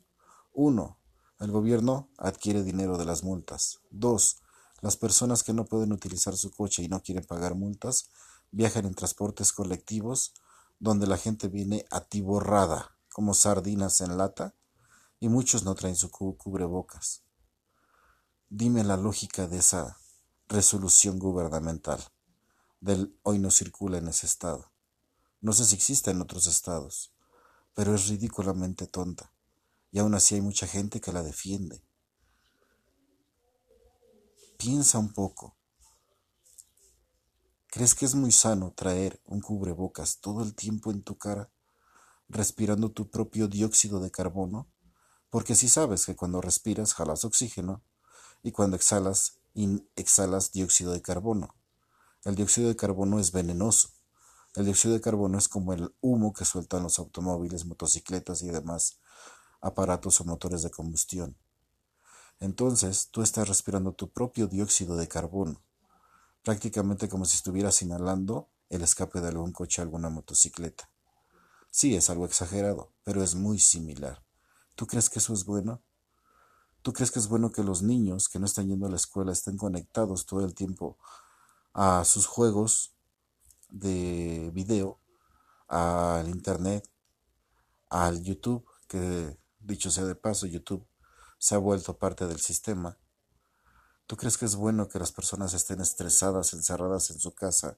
1. 0.55 0.99
El 1.39 1.53
gobierno 1.53 2.09
adquiere 2.19 2.65
dinero 2.65 2.99
de 2.99 3.05
las 3.05 3.23
multas. 3.23 3.79
2. 3.91 4.43
Las 4.81 4.97
personas 4.97 5.45
que 5.45 5.53
no 5.53 5.67
pueden 5.67 5.93
utilizar 5.93 6.37
su 6.37 6.51
coche 6.51 6.83
y 6.83 6.89
no 6.89 7.03
quieren 7.03 7.25
pagar 7.25 7.55
multas 7.55 8.11
viajan 8.51 8.87
en 8.87 8.95
transportes 8.95 9.53
colectivos 9.53 10.33
donde 10.81 11.07
la 11.07 11.17
gente 11.17 11.49
viene 11.49 11.85
atiborrada 11.91 12.97
como 13.13 13.35
sardinas 13.35 14.01
en 14.01 14.17
lata 14.17 14.55
y 15.21 15.29
muchos 15.29 15.65
no 15.65 15.75
traen 15.75 15.97
su 15.97 16.11
cubrebocas. 16.11 17.23
Dime 18.49 18.83
la 18.83 18.97
lógica 18.97 19.47
de 19.47 19.59
esa 19.59 19.99
resolución 20.49 21.19
gubernamental 21.19 22.03
del 22.81 23.15
hoy 23.23 23.39
no 23.39 23.51
circula 23.51 23.99
en 23.99 24.09
ese 24.09 24.25
estado. 24.25 24.73
No 25.43 25.53
sé 25.53 25.67
si 25.67 25.75
existe 25.75 26.11
en 26.11 26.23
otros 26.23 26.47
estados, 26.47 27.13
pero 27.75 27.95
es 27.95 28.09
ridículamente 28.09 28.87
tonta, 28.87 29.31
y 29.93 29.99
aún 29.99 30.15
así 30.15 30.37
hay 30.37 30.41
mucha 30.41 30.67
gente 30.67 31.03
que 31.03 31.13
la 31.13 31.23
defiende. 31.23 31.85
Piensa 34.57 34.99
un 34.99 35.13
poco. 35.13 35.55
¿Crees 37.67 37.95
que 37.95 38.07
es 38.07 38.15
muy 38.15 38.33
sano 38.33 38.73
traer 38.73 39.21
un 39.27 39.43
cubrebocas 39.43 40.19
todo 40.19 40.43
el 40.43 40.55
tiempo 40.55 40.91
en 40.91 41.03
tu 41.03 41.19
cara, 41.19 41.53
respirando 42.27 42.91
tu 42.91 43.11
propio 43.11 43.49
dióxido 43.49 44.01
de 44.01 44.11
carbono? 44.11 44.67
Porque 45.29 45.55
si 45.55 45.69
sabes 45.69 46.07
que 46.07 46.17
cuando 46.17 46.41
respiras 46.41 46.95
jalas 46.95 47.27
oxígeno 47.27 47.85
y 48.43 48.53
cuando 48.53 48.77
exhalas, 48.77 49.38
exhalas 49.97 50.53
dióxido 50.53 50.93
de 50.93 51.03
carbono. 51.03 51.55
El 52.25 52.35
dióxido 52.35 52.69
de 52.69 52.77
carbono 52.77 53.19
es 53.19 53.33
venenoso. 53.33 53.91
El 54.55 54.65
dióxido 54.65 54.95
de 54.95 55.01
carbono 55.01 55.39
es 55.39 55.49
como 55.49 55.73
el 55.73 55.95
humo 56.01 56.33
que 56.33 56.45
sueltan 56.45 56.83
los 56.83 56.99
automóviles, 56.99 57.65
motocicletas 57.65 58.43
y 58.43 58.49
demás 58.49 58.99
aparatos 59.61 60.21
o 60.21 60.25
motores 60.25 60.63
de 60.63 60.71
combustión. 60.71 61.37
Entonces, 62.41 63.09
tú 63.11 63.23
estás 63.23 63.49
respirando 63.49 63.93
tu 63.93 64.11
propio 64.11 64.47
dióxido 64.47 64.97
de 64.97 65.09
carbono, 65.09 65.63
prácticamente 66.43 67.09
como 67.09 67.25
si 67.25 67.37
estuvieras 67.37 67.83
inhalando 67.83 68.49
el 68.69 68.83
escape 68.83 69.21
de 69.21 69.29
algún 69.29 69.53
coche 69.53 69.83
o 69.83 69.85
alguna 69.85 70.09
motocicleta. 70.09 70.91
Sí, 71.71 71.97
es 71.97 72.11
algo 72.11 72.27
exagerado, 72.27 72.93
pero 73.03 73.23
es 73.23 73.35
muy 73.35 73.59
similar. 73.59 74.23
¿Tú 74.75 74.87
crees 74.87 75.11
que 75.11 75.19
eso 75.19 75.35
es 75.35 75.45
bueno? 75.45 75.83
¿Tú 76.89 76.95
crees 76.95 77.11
que 77.11 77.19
es 77.19 77.29
bueno 77.29 77.53
que 77.53 77.63
los 77.63 77.83
niños 77.83 78.31
que 78.31 78.39
no 78.39 78.47
están 78.47 78.67
yendo 78.67 78.87
a 78.87 78.89
la 78.89 78.97
escuela 78.97 79.31
estén 79.31 79.59
conectados 79.59 80.25
todo 80.25 80.43
el 80.43 80.55
tiempo 80.55 80.97
a 81.75 82.03
sus 82.07 82.25
juegos 82.25 82.95
de 83.69 84.51
video, 84.55 84.99
al 85.67 86.31
internet, 86.31 86.91
al 87.91 88.23
YouTube, 88.23 88.65
que 88.87 89.39
dicho 89.59 89.91
sea 89.91 90.07
de 90.07 90.15
paso, 90.15 90.47
YouTube 90.47 90.89
se 91.39 91.55
ha 91.55 91.59
vuelto 91.59 91.99
parte 91.99 92.27
del 92.27 92.41
sistema. 92.41 92.97
¿Tú 94.07 94.17
crees 94.17 94.39
que 94.39 94.47
es 94.47 94.57
bueno 94.57 94.89
que 94.89 94.99
las 94.99 95.13
personas 95.13 95.53
estén 95.53 95.83
estresadas, 95.83 96.55
encerradas 96.55 97.11
en 97.11 97.21
su 97.21 97.35
casa, 97.35 97.77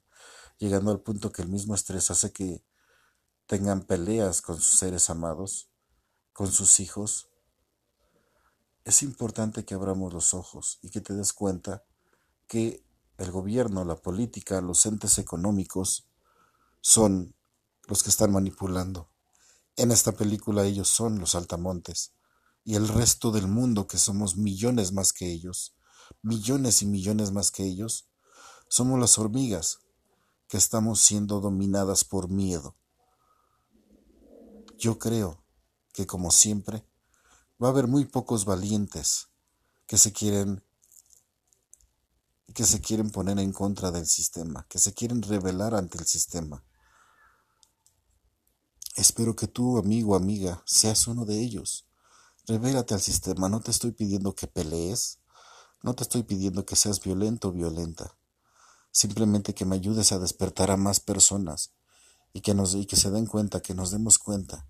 llegando 0.59 0.93
al 0.93 1.00
punto 1.00 1.33
que 1.33 1.43
el 1.43 1.49
mismo 1.49 1.75
estrés 1.75 2.12
hace 2.12 2.33
que 2.33 2.64
tengan 3.47 3.83
peleas 3.83 4.40
con 4.40 4.61
sus 4.61 4.79
seres 4.79 5.11
amados, 5.11 5.69
con 6.33 6.52
sus 6.52 6.79
hijos? 6.79 7.30
Es 8.91 9.05
importante 9.05 9.65
que 9.65 9.75
abramos 9.75 10.13
los 10.13 10.35
ojos 10.35 10.81
y 10.83 10.91
que 10.91 11.01
te 11.01 11.15
des 11.15 11.33
cuenta 11.33 11.85
que 12.49 12.85
el 13.19 13.31
gobierno, 13.31 13.85
la 13.85 13.95
política, 13.95 14.61
los 14.61 14.85
entes 14.85 15.17
económicos 15.19 16.09
son 16.81 17.37
los 17.87 18.03
que 18.03 18.11
están 18.11 18.33
manipulando. 18.33 19.09
En 19.77 19.93
esta 19.93 20.11
película 20.11 20.65
ellos 20.65 20.89
son 20.89 21.21
los 21.21 21.37
altamontes 21.37 22.15
y 22.65 22.75
el 22.75 22.89
resto 22.89 23.31
del 23.31 23.47
mundo, 23.47 23.87
que 23.87 23.97
somos 23.97 24.37
millones 24.37 24.91
más 24.91 25.13
que 25.13 25.31
ellos, 25.31 25.77
millones 26.23 26.83
y 26.83 26.87
millones 26.87 27.31
más 27.31 27.53
que 27.53 27.63
ellos, 27.63 28.09
somos 28.67 28.99
las 28.99 29.21
hormigas 29.21 29.79
que 30.49 30.57
estamos 30.57 31.01
siendo 31.01 31.41
dominadas 31.41 32.03
por 32.03 32.29
miedo. 32.29 32.75
Yo 34.79 34.99
creo 34.99 35.45
que 35.93 36.09
como 36.09 36.33
siempre 36.33 36.90
va 37.62 37.69
a 37.69 37.71
haber 37.71 37.87
muy 37.87 38.05
pocos 38.07 38.45
valientes 38.45 39.29
que 39.87 39.99
se 39.99 40.12
quieren 40.12 40.62
que 42.55 42.64
se 42.64 42.81
quieren 42.81 43.11
poner 43.11 43.38
en 43.38 43.52
contra 43.52 43.93
del 43.93 44.07
sistema, 44.07 44.67
que 44.69 44.81
se 44.81 44.93
quieren 44.93 45.23
rebelar 45.23 45.75
ante 45.75 45.99
el 45.99 46.07
sistema. 46.07 46.64
Espero 48.97 49.37
que 49.37 49.47
tú, 49.47 49.79
amigo, 49.79 50.17
amiga, 50.17 50.61
seas 50.67 51.07
uno 51.07 51.25
de 51.25 51.38
ellos. 51.40 51.87
Revélate 52.49 52.95
al 52.95 53.00
sistema, 53.00 53.49
no 53.49 53.61
te 53.61 53.71
estoy 53.71 53.93
pidiendo 53.93 54.35
que 54.35 54.49
pelees, 54.49 55.21
no 55.83 55.95
te 55.95 56.02
estoy 56.02 56.25
pidiendo 56.25 56.67
que 56.67 56.75
seas 56.75 57.00
violento 57.00 57.49
o 57.49 57.52
violenta. 57.52 58.19
Simplemente 58.90 59.55
que 59.55 59.64
me 59.64 59.76
ayudes 59.76 60.11
a 60.11 60.19
despertar 60.19 60.73
a 60.73 60.76
más 60.76 60.99
personas 60.99 61.73
y 62.33 62.40
que, 62.40 62.52
nos, 62.55 62.75
y 62.75 62.87
que 62.87 62.97
se 62.97 63.12
den 63.12 63.26
cuenta, 63.26 63.62
que 63.62 63.75
nos 63.75 63.93
demos 63.93 64.19
cuenta 64.19 64.67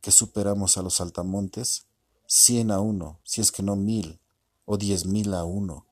que 0.00 0.10
superamos 0.10 0.76
a 0.76 0.82
los 0.82 1.00
altamontes 1.00 1.86
cien 2.26 2.70
a 2.70 2.80
uno, 2.80 3.20
si 3.24 3.40
es 3.40 3.52
que 3.52 3.62
no 3.62 3.76
mil 3.76 4.20
o 4.64 4.76
diez 4.76 5.06
mil 5.06 5.34
a 5.34 5.44
uno 5.44 5.86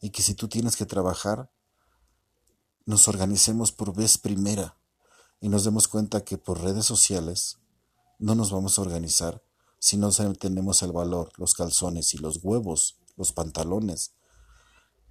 y 0.00 0.10
que 0.10 0.22
si 0.22 0.34
tú 0.34 0.48
tienes 0.48 0.76
que 0.76 0.86
trabajar, 0.86 1.50
nos 2.86 3.08
organicemos 3.08 3.72
por 3.72 3.94
vez 3.94 4.18
primera 4.18 4.76
y 5.40 5.48
nos 5.48 5.64
demos 5.64 5.88
cuenta 5.88 6.24
que 6.24 6.38
por 6.38 6.62
redes 6.62 6.86
sociales 6.86 7.58
no 8.18 8.34
nos 8.34 8.50
vamos 8.50 8.78
a 8.78 8.82
organizar 8.82 9.42
si 9.78 9.96
no 9.96 10.10
tenemos 10.34 10.82
el 10.82 10.92
valor, 10.92 11.32
los 11.38 11.54
calzones 11.54 12.12
y 12.14 12.18
los 12.18 12.40
huevos, 12.42 12.98
los 13.16 13.32
pantalones, 13.32 14.12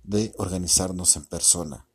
de 0.03 0.33
organizarnos 0.37 1.15
en 1.15 1.25
persona, 1.25 1.87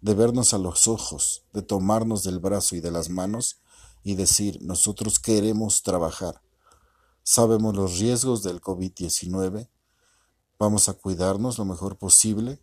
de 0.00 0.14
vernos 0.14 0.52
a 0.52 0.58
los 0.58 0.88
ojos, 0.88 1.44
de 1.52 1.62
tomarnos 1.62 2.24
del 2.24 2.40
brazo 2.40 2.74
y 2.74 2.80
de 2.80 2.90
las 2.90 3.08
manos 3.08 3.60
y 4.02 4.14
decir, 4.14 4.58
nosotros 4.62 5.20
queremos 5.20 5.82
trabajar. 5.82 6.42
Sabemos 7.30 7.76
los 7.76 7.98
riesgos 7.98 8.42
del 8.42 8.62
COVID-19 8.62 9.68
Vamos 10.58 10.88
a 10.88 10.94
cuidarnos 10.94 11.58
lo 11.58 11.66
mejor 11.66 11.98
posible, 11.98 12.58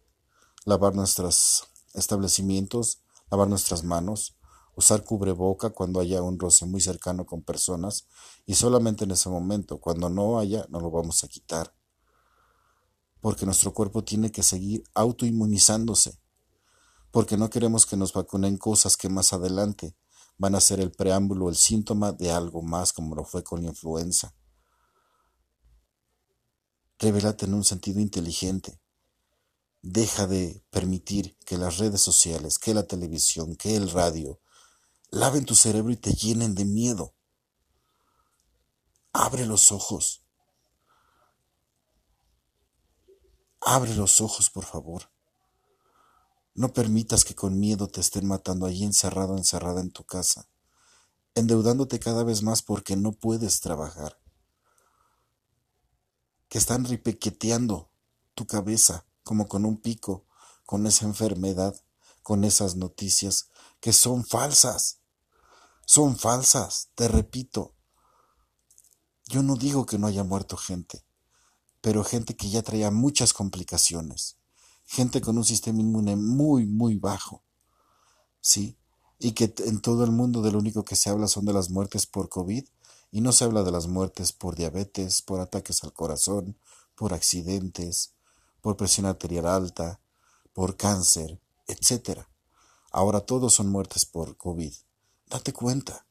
lavar 0.65 0.95
nuestros 0.95 1.65
establecimientos, 1.93 3.03
lavar 3.29 3.47
nuestras 3.47 3.83
manos, 3.83 4.37
usar 4.75 5.03
cubreboca 5.03 5.69
cuando 5.69 5.99
haya 5.99 6.23
un 6.23 6.39
roce 6.39 6.65
muy 6.65 6.81
cercano 6.81 7.27
con 7.27 7.43
personas 7.43 8.07
y 8.47 8.55
solamente 8.55 9.03
en 9.03 9.11
ese 9.11 9.29
momento, 9.29 9.79
cuando 9.79 10.09
no 10.09 10.39
haya, 10.39 10.65
no 10.69 10.79
lo 10.79 10.89
vamos 10.89 11.23
a 11.23 11.27
quitar. 11.27 11.75
Porque 13.21 13.45
nuestro 13.45 13.71
cuerpo 13.71 14.03
tiene 14.03 14.31
que 14.31 14.41
seguir 14.41 14.83
autoinmunizándose. 14.95 16.19
Porque 17.11 17.37
no 17.37 17.51
queremos 17.51 17.85
que 17.85 17.97
nos 17.97 18.13
vacunen 18.13 18.57
cosas 18.57 18.97
que 18.97 19.09
más 19.09 19.31
adelante 19.31 19.95
van 20.39 20.55
a 20.55 20.59
ser 20.59 20.79
el 20.79 20.91
preámbulo, 20.91 21.49
el 21.49 21.55
síntoma 21.55 22.13
de 22.13 22.31
algo 22.31 22.63
más 22.63 22.93
como 22.93 23.13
lo 23.13 23.25
fue 23.25 23.43
con 23.43 23.61
la 23.61 23.69
influenza. 23.69 24.33
Revélate 26.97 27.45
en 27.45 27.53
un 27.53 27.63
sentido 27.63 27.99
inteligente. 27.99 28.79
Deja 29.81 30.27
de 30.27 30.63
permitir 30.69 31.37
que 31.45 31.57
las 31.57 31.77
redes 31.77 32.01
sociales, 32.01 32.57
que 32.57 32.73
la 32.73 32.83
televisión, 32.83 33.55
que 33.55 33.75
el 33.75 33.91
radio 33.91 34.39
laven 35.11 35.45
tu 35.45 35.55
cerebro 35.55 35.91
y 35.91 35.97
te 35.97 36.13
llenen 36.13 36.55
de 36.55 36.65
miedo. 36.65 37.13
Abre 39.11 39.45
los 39.45 39.71
ojos. 39.71 40.23
Abre 43.59 43.93
los 43.95 44.21
ojos, 44.21 44.49
por 44.49 44.65
favor. 44.65 45.11
No 46.53 46.71
permitas 46.71 47.25
que 47.25 47.35
con 47.35 47.59
miedo 47.59 47.87
te 47.87 47.99
estén 47.99 48.25
matando 48.25 48.65
allí 48.65 48.85
encerrado, 48.85 49.35
encerrada 49.35 49.81
en 49.81 49.91
tu 49.91 50.05
casa, 50.05 50.47
endeudándote 51.33 51.99
cada 51.99 52.23
vez 52.23 52.41
más 52.41 52.61
porque 52.61 52.95
no 52.95 53.11
puedes 53.11 53.59
trabajar 53.59 54.17
que 56.49 56.57
están 56.57 56.85
ripequeteando 56.85 57.89
tu 58.33 58.45
cabeza 58.45 59.05
como 59.23 59.47
con 59.47 59.65
un 59.65 59.77
pico, 59.77 60.25
con 60.65 60.85
esa 60.85 61.05
enfermedad, 61.05 61.75
con 62.21 62.43
esas 62.43 62.75
noticias 62.75 63.49
que 63.79 63.93
son 63.93 64.25
falsas. 64.25 64.99
Son 65.85 66.17
falsas, 66.17 66.89
te 66.95 67.07
repito. 67.07 67.75
Yo 69.27 69.43
no 69.43 69.55
digo 69.55 69.85
que 69.85 69.97
no 69.97 70.07
haya 70.07 70.23
muerto 70.23 70.57
gente, 70.57 71.03
pero 71.81 72.03
gente 72.03 72.35
que 72.35 72.49
ya 72.49 72.61
traía 72.61 72.91
muchas 72.91 73.33
complicaciones, 73.33 74.37
gente 74.85 75.21
con 75.21 75.37
un 75.37 75.45
sistema 75.45 75.79
inmune 75.81 76.15
muy, 76.15 76.65
muy 76.65 76.95
bajo, 76.95 77.43
¿sí? 78.41 78.77
Y 79.19 79.31
que 79.31 79.53
en 79.65 79.81
todo 79.81 80.03
el 80.03 80.11
mundo 80.11 80.41
de 80.41 80.51
lo 80.51 80.59
único 80.59 80.83
que 80.83 80.95
se 80.95 81.09
habla 81.09 81.27
son 81.27 81.45
de 81.45 81.53
las 81.53 81.69
muertes 81.69 82.05
por 82.05 82.29
COVID 82.29 82.65
y 83.15 83.21
no 83.21 83.31
se 83.31 83.45
habla 83.45 83.63
de 83.63 83.71
las 83.71 83.87
muertes 83.87 84.33
por 84.33 84.57
diabetes, 84.57 85.21
por 85.21 85.39
ataques 85.39 85.85
al 85.85 85.93
corazón, 85.93 86.59
por 86.95 87.13
accidentes, 87.13 88.11
por 88.59 88.75
presión 88.75 89.05
arterial 89.05 89.45
alta, 89.45 90.01
por 90.51 90.75
cáncer, 90.75 91.39
etc. 91.65 92.23
Ahora 92.91 93.21
todos 93.21 93.53
son 93.53 93.69
muertes 93.69 94.05
por 94.05 94.35
COVID. 94.35 94.73
Date 95.27 95.53
cuenta, 95.53 96.05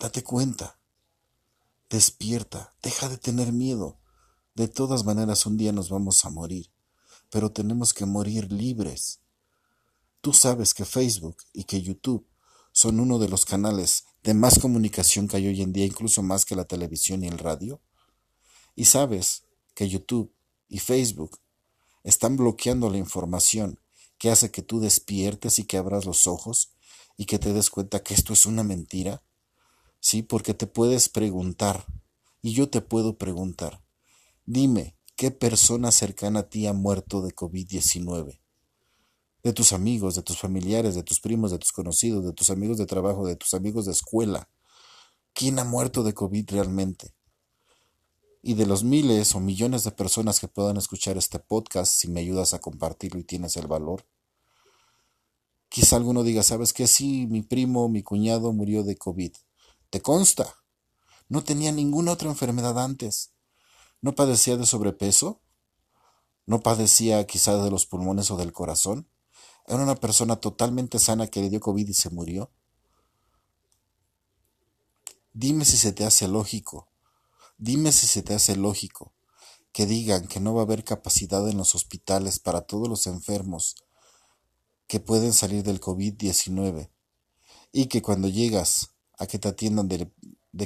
date 0.00 0.24
cuenta. 0.24 0.78
Despierta, 1.90 2.72
deja 2.82 3.10
de 3.10 3.18
tener 3.18 3.52
miedo. 3.52 3.98
De 4.54 4.66
todas 4.66 5.04
maneras 5.04 5.44
un 5.44 5.58
día 5.58 5.72
nos 5.72 5.90
vamos 5.90 6.24
a 6.24 6.30
morir, 6.30 6.72
pero 7.28 7.52
tenemos 7.52 7.92
que 7.92 8.06
morir 8.06 8.50
libres. 8.50 9.20
Tú 10.22 10.32
sabes 10.32 10.72
que 10.72 10.86
Facebook 10.86 11.36
y 11.52 11.64
que 11.64 11.82
YouTube 11.82 12.26
son 12.84 13.00
uno 13.00 13.18
de 13.18 13.30
los 13.30 13.46
canales 13.46 14.04
de 14.22 14.34
más 14.34 14.58
comunicación 14.58 15.26
que 15.26 15.38
hay 15.38 15.46
hoy 15.46 15.62
en 15.62 15.72
día, 15.72 15.86
incluso 15.86 16.22
más 16.22 16.44
que 16.44 16.54
la 16.54 16.66
televisión 16.66 17.24
y 17.24 17.28
el 17.28 17.38
radio. 17.38 17.80
Y 18.76 18.84
sabes 18.84 19.44
que 19.74 19.88
YouTube 19.88 20.34
y 20.68 20.80
Facebook 20.80 21.40
están 22.02 22.36
bloqueando 22.36 22.90
la 22.90 22.98
información 22.98 23.80
que 24.18 24.30
hace 24.30 24.50
que 24.50 24.60
tú 24.60 24.80
despiertes 24.80 25.58
y 25.58 25.64
que 25.64 25.78
abras 25.78 26.04
los 26.04 26.26
ojos 26.26 26.74
y 27.16 27.24
que 27.24 27.38
te 27.38 27.54
des 27.54 27.70
cuenta 27.70 28.02
que 28.02 28.12
esto 28.12 28.34
es 28.34 28.44
una 28.44 28.64
mentira. 28.64 29.22
Sí, 29.98 30.20
porque 30.20 30.52
te 30.52 30.66
puedes 30.66 31.08
preguntar, 31.08 31.86
y 32.42 32.52
yo 32.52 32.68
te 32.68 32.82
puedo 32.82 33.16
preguntar, 33.16 33.82
dime, 34.44 34.98
¿qué 35.16 35.30
persona 35.30 35.90
cercana 35.90 36.40
a 36.40 36.48
ti 36.50 36.66
ha 36.66 36.74
muerto 36.74 37.22
de 37.22 37.34
COVID-19? 37.34 38.43
De 39.44 39.52
tus 39.52 39.74
amigos, 39.74 40.14
de 40.14 40.22
tus 40.22 40.38
familiares, 40.38 40.94
de 40.94 41.02
tus 41.02 41.20
primos, 41.20 41.50
de 41.50 41.58
tus 41.58 41.70
conocidos, 41.70 42.24
de 42.24 42.32
tus 42.32 42.50
amigos 42.50 42.78
de 42.78 42.86
trabajo, 42.86 43.26
de 43.26 43.36
tus 43.36 43.52
amigos 43.54 43.84
de 43.84 43.92
escuela. 43.92 44.48
¿Quién 45.34 45.58
ha 45.58 45.64
muerto 45.64 46.02
de 46.02 46.14
COVID 46.14 46.50
realmente? 46.50 47.14
Y 48.42 48.54
de 48.54 48.66
los 48.66 48.84
miles 48.84 49.34
o 49.34 49.40
millones 49.40 49.84
de 49.84 49.90
personas 49.90 50.40
que 50.40 50.48
puedan 50.48 50.78
escuchar 50.78 51.18
este 51.18 51.38
podcast, 51.38 51.92
si 51.92 52.08
me 52.08 52.20
ayudas 52.20 52.54
a 52.54 52.60
compartirlo 52.60 53.20
y 53.20 53.24
tienes 53.24 53.56
el 53.56 53.66
valor, 53.66 54.06
quizá 55.68 55.96
alguno 55.96 56.22
diga, 56.22 56.42
¿sabes 56.42 56.72
qué? 56.72 56.86
Sí, 56.86 57.26
mi 57.26 57.42
primo, 57.42 57.88
mi 57.88 58.02
cuñado 58.02 58.52
murió 58.52 58.82
de 58.82 58.96
COVID. 58.96 59.32
¿Te 59.90 60.00
consta? 60.00 60.54
No 61.28 61.44
tenía 61.44 61.70
ninguna 61.70 62.12
otra 62.12 62.30
enfermedad 62.30 62.78
antes. 62.78 63.32
¿No 64.00 64.14
padecía 64.14 64.56
de 64.56 64.64
sobrepeso? 64.66 65.42
¿No 66.46 66.60
padecía 66.62 67.26
quizá 67.26 67.62
de 67.62 67.70
los 67.70 67.86
pulmones 67.86 68.30
o 68.30 68.36
del 68.36 68.52
corazón? 68.52 69.08
¿Era 69.66 69.82
una 69.82 69.94
persona 69.94 70.36
totalmente 70.36 70.98
sana 70.98 71.26
que 71.26 71.40
le 71.40 71.50
dio 71.50 71.60
COVID 71.60 71.88
y 71.88 71.94
se 71.94 72.10
murió? 72.10 72.50
Dime 75.32 75.64
si 75.64 75.76
se 75.76 75.92
te 75.92 76.04
hace 76.04 76.28
lógico. 76.28 76.88
Dime 77.58 77.92
si 77.92 78.06
se 78.06 78.22
te 78.22 78.34
hace 78.34 78.56
lógico 78.56 79.12
que 79.74 79.86
digan 79.86 80.28
que 80.28 80.38
no 80.38 80.54
va 80.54 80.60
a 80.60 80.64
haber 80.64 80.84
capacidad 80.84 81.48
en 81.48 81.56
los 81.56 81.74
hospitales 81.74 82.38
para 82.38 82.60
todos 82.60 82.88
los 82.88 83.08
enfermos 83.08 83.74
que 84.86 85.00
pueden 85.00 85.32
salir 85.32 85.64
del 85.64 85.80
COVID-19 85.80 86.90
y 87.72 87.86
que 87.86 88.00
cuando 88.00 88.28
llegas 88.28 88.90
a 89.18 89.26
que 89.26 89.40
te 89.40 89.48
atiendan 89.48 89.88
de, 89.88 90.08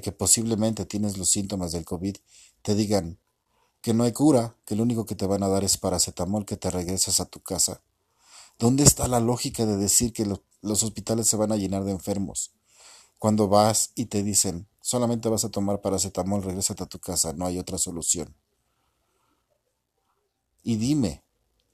que 0.03 0.13
posiblemente 0.13 0.85
tienes 0.85 1.17
los 1.17 1.31
síntomas 1.31 1.73
del 1.73 1.87
COVID, 1.87 2.17
te 2.61 2.75
digan 2.75 3.19
que 3.81 3.95
no 3.95 4.05
hay 4.05 4.13
cura, 4.13 4.59
que 4.67 4.77
lo 4.77 4.83
único 4.83 5.07
que 5.07 5.15
te 5.15 5.27
van 5.27 5.43
a 5.43 5.49
dar 5.49 5.65
es 5.65 5.79
paracetamol, 5.79 6.45
que 6.45 6.59
te 6.59 6.71
regreses 6.71 7.19
a 7.21 7.25
tu 7.25 7.41
casa. 7.41 7.81
¿Dónde 8.59 8.83
está 8.83 9.07
la 9.09 9.21
lógica 9.21 9.67
de 9.67 9.77
decir 9.77 10.13
que 10.13 10.27
los 10.63 10.83
hospitales 10.83 11.29
se 11.29 11.37
van 11.37 11.53
a 11.53 11.57
llenar 11.57 11.85
de 11.85 11.93
enfermos? 11.93 12.53
Cuando 13.19 13.49
vas 13.49 13.93
y 13.95 14.07
te 14.07 14.23
dicen, 14.23 14.69
solamente 14.81 15.29
vas 15.29 15.45
a 15.45 15.51
tomar 15.51 15.81
paracetamol, 15.81 16.43
regrésate 16.43 16.83
a 16.83 16.87
tu 16.87 16.99
casa, 16.99 17.33
no 17.33 17.47
hay 17.47 17.59
otra 17.59 17.79
solución. 17.79 18.35
Y 20.63 20.77
dime, 20.77 21.23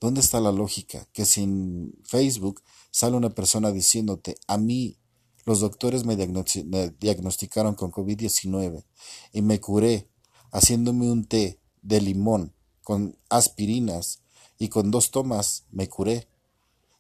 ¿dónde 0.01 0.21
está 0.21 0.41
la 0.41 0.53
lógica? 0.53 1.07
Que 1.13 1.25
sin 1.25 1.95
Facebook 2.05 2.63
sale 2.91 3.17
una 3.17 3.31
persona 3.31 3.73
diciéndote, 3.73 4.37
a 4.47 4.59
mí 4.59 4.99
los 5.45 5.61
doctores 5.61 6.05
me, 6.05 6.17
diagnosticaron 6.17 7.75
con 7.75 7.93
COVID-19 7.93 8.85
y 9.33 9.43
me 9.43 9.61
curé 9.61 10.09
haciéndome 10.53 11.11
un 11.11 11.27
té 11.27 11.61
de 11.83 12.01
limón 12.01 12.55
con 12.83 13.19
aspirinas 13.29 14.23
y 14.59 14.69
con 14.69 14.91
dos 14.91 15.11
tomas 15.11 15.65
me 15.71 15.89
curé. 15.89 16.29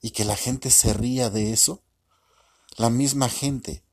Y 0.04 0.10
que 0.10 0.26
la 0.26 0.36
gente 0.36 0.70
se 0.70 0.92
ría 0.92 1.30
de 1.30 1.54
eso. 1.54 1.82
La 2.76 2.90
misma 2.90 3.30
gente 3.30 3.86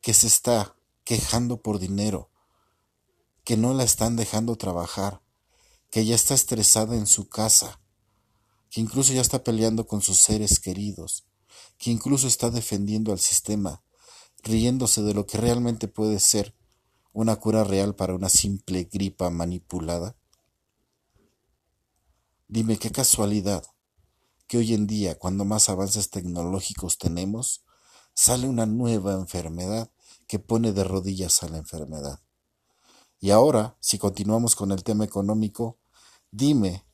que 0.00 0.14
se 0.14 0.26
está 0.26 0.74
quejando 1.04 1.60
por 1.60 1.78
dinero, 1.78 2.30
que 3.44 3.58
no 3.58 3.74
la 3.74 3.84
están 3.84 4.16
dejando 4.16 4.56
trabajar, 4.56 5.20
que 5.90 6.06
ya 6.06 6.14
está 6.14 6.32
estresada 6.32 6.96
en 6.96 7.06
su 7.06 7.28
casa, 7.28 7.78
que 8.70 8.80
incluso 8.80 9.12
ya 9.12 9.20
está 9.20 9.44
peleando 9.44 9.86
con 9.86 10.00
sus 10.00 10.16
seres 10.16 10.60
queridos, 10.60 11.26
que 11.76 11.90
incluso 11.90 12.26
está 12.26 12.48
defendiendo 12.48 13.12
al 13.12 13.20
sistema, 13.20 13.82
riéndose 14.42 15.02
de 15.02 15.12
lo 15.12 15.26
que 15.26 15.36
realmente 15.36 15.88
puede 15.88 16.20
ser 16.20 16.56
una 17.12 17.36
cura 17.36 17.64
real 17.64 17.94
para 17.94 18.14
una 18.14 18.30
simple 18.30 18.84
gripa 18.84 19.28
manipulada? 19.28 20.16
Dime 22.48 22.78
qué 22.78 22.90
casualidad 22.90 23.73
que 24.46 24.58
hoy 24.58 24.74
en 24.74 24.86
día, 24.86 25.18
cuando 25.18 25.44
más 25.44 25.68
avances 25.68 26.10
tecnológicos 26.10 26.98
tenemos, 26.98 27.64
sale 28.14 28.48
una 28.48 28.66
nueva 28.66 29.14
enfermedad 29.14 29.90
que 30.26 30.38
pone 30.38 30.72
de 30.72 30.84
rodillas 30.84 31.42
a 31.42 31.48
la 31.48 31.58
enfermedad. 31.58 32.20
Y 33.20 33.30
ahora, 33.30 33.76
si 33.80 33.98
continuamos 33.98 34.54
con 34.54 34.70
el 34.72 34.84
tema 34.84 35.04
económico, 35.04 35.78
dime 36.30 36.84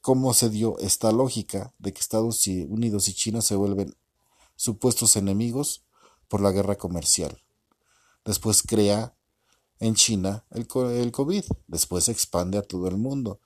cómo 0.00 0.34
se 0.34 0.50
dio 0.50 0.78
esta 0.78 1.12
lógica 1.12 1.74
de 1.78 1.92
que 1.92 2.00
Estados 2.00 2.46
Unidos 2.46 3.08
y 3.08 3.14
China 3.14 3.40
se 3.40 3.54
vuelven 3.54 3.96
supuestos 4.56 5.16
enemigos 5.16 5.84
por 6.28 6.40
la 6.40 6.50
guerra 6.50 6.76
comercial. 6.76 7.42
Después 8.24 8.62
crea 8.62 9.16
en 9.80 9.94
China 9.94 10.44
el, 10.50 10.66
COVID, 10.66 11.44
después 11.66 12.04
se 12.04 12.12
expande 12.12 12.58
a 12.58 12.62
todo 12.62 12.86
el 12.88 12.96
mundo. 12.96 13.40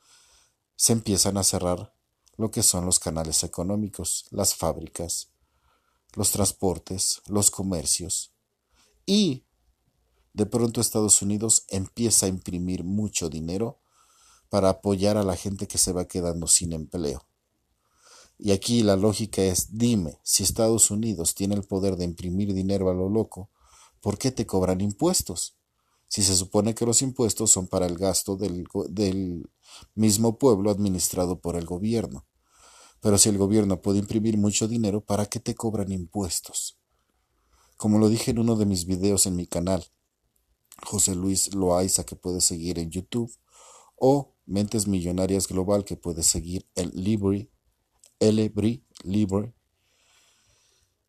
Se 0.76 0.92
empiezan 0.92 1.38
a 1.38 1.44
cerrar 1.44 1.95
lo 2.36 2.50
que 2.50 2.62
son 2.62 2.84
los 2.84 2.98
canales 2.98 3.42
económicos, 3.44 4.26
las 4.30 4.54
fábricas, 4.54 5.30
los 6.14 6.30
transportes, 6.32 7.22
los 7.26 7.50
comercios. 7.50 8.32
Y 9.06 9.44
de 10.32 10.46
pronto 10.46 10.80
Estados 10.80 11.22
Unidos 11.22 11.64
empieza 11.68 12.26
a 12.26 12.28
imprimir 12.28 12.84
mucho 12.84 13.28
dinero 13.28 13.80
para 14.50 14.68
apoyar 14.68 15.16
a 15.16 15.22
la 15.22 15.36
gente 15.36 15.66
que 15.66 15.78
se 15.78 15.92
va 15.92 16.06
quedando 16.06 16.46
sin 16.46 16.72
empleo. 16.72 17.26
Y 18.38 18.52
aquí 18.52 18.82
la 18.82 18.96
lógica 18.96 19.42
es, 19.42 19.78
dime, 19.78 20.18
si 20.22 20.42
Estados 20.42 20.90
Unidos 20.90 21.34
tiene 21.34 21.54
el 21.54 21.64
poder 21.64 21.96
de 21.96 22.04
imprimir 22.04 22.52
dinero 22.52 22.90
a 22.90 22.94
lo 22.94 23.08
loco, 23.08 23.50
¿por 24.00 24.18
qué 24.18 24.30
te 24.30 24.46
cobran 24.46 24.82
impuestos? 24.82 25.55
Si 26.08 26.22
se 26.22 26.36
supone 26.36 26.74
que 26.74 26.86
los 26.86 27.02
impuestos 27.02 27.50
son 27.50 27.66
para 27.66 27.86
el 27.86 27.96
gasto 27.96 28.36
del, 28.36 28.66
mismo 29.94 30.38
pueblo 30.38 30.70
administrado 30.70 31.40
por 31.40 31.56
el 31.56 31.66
gobierno. 31.66 32.26
Pero 33.00 33.18
si 33.18 33.28
el 33.28 33.38
gobierno 33.38 33.82
puede 33.82 33.98
imprimir 33.98 34.38
mucho 34.38 34.68
dinero, 34.68 35.04
¿para 35.04 35.26
qué 35.26 35.40
te 35.40 35.54
cobran 35.54 35.92
impuestos? 35.92 36.78
Como 37.76 37.98
lo 37.98 38.08
dije 38.08 38.30
en 38.30 38.38
uno 38.38 38.56
de 38.56 38.64
mis 38.64 38.86
videos 38.86 39.26
en 39.26 39.36
mi 39.36 39.46
canal, 39.46 39.84
José 40.82 41.14
Luis 41.14 41.54
Loaiza, 41.54 42.04
que 42.04 42.16
puedes 42.16 42.44
seguir 42.44 42.78
en 42.78 42.90
YouTube, 42.90 43.32
o 43.96 44.34
Mentes 44.46 44.86
Millonarias 44.86 45.48
Global, 45.48 45.84
que 45.84 45.96
puedes 45.96 46.26
seguir 46.26 46.68
en 46.74 46.90
Libre 46.94 47.50
Elebri 48.20 48.86
Libre. 49.02 49.54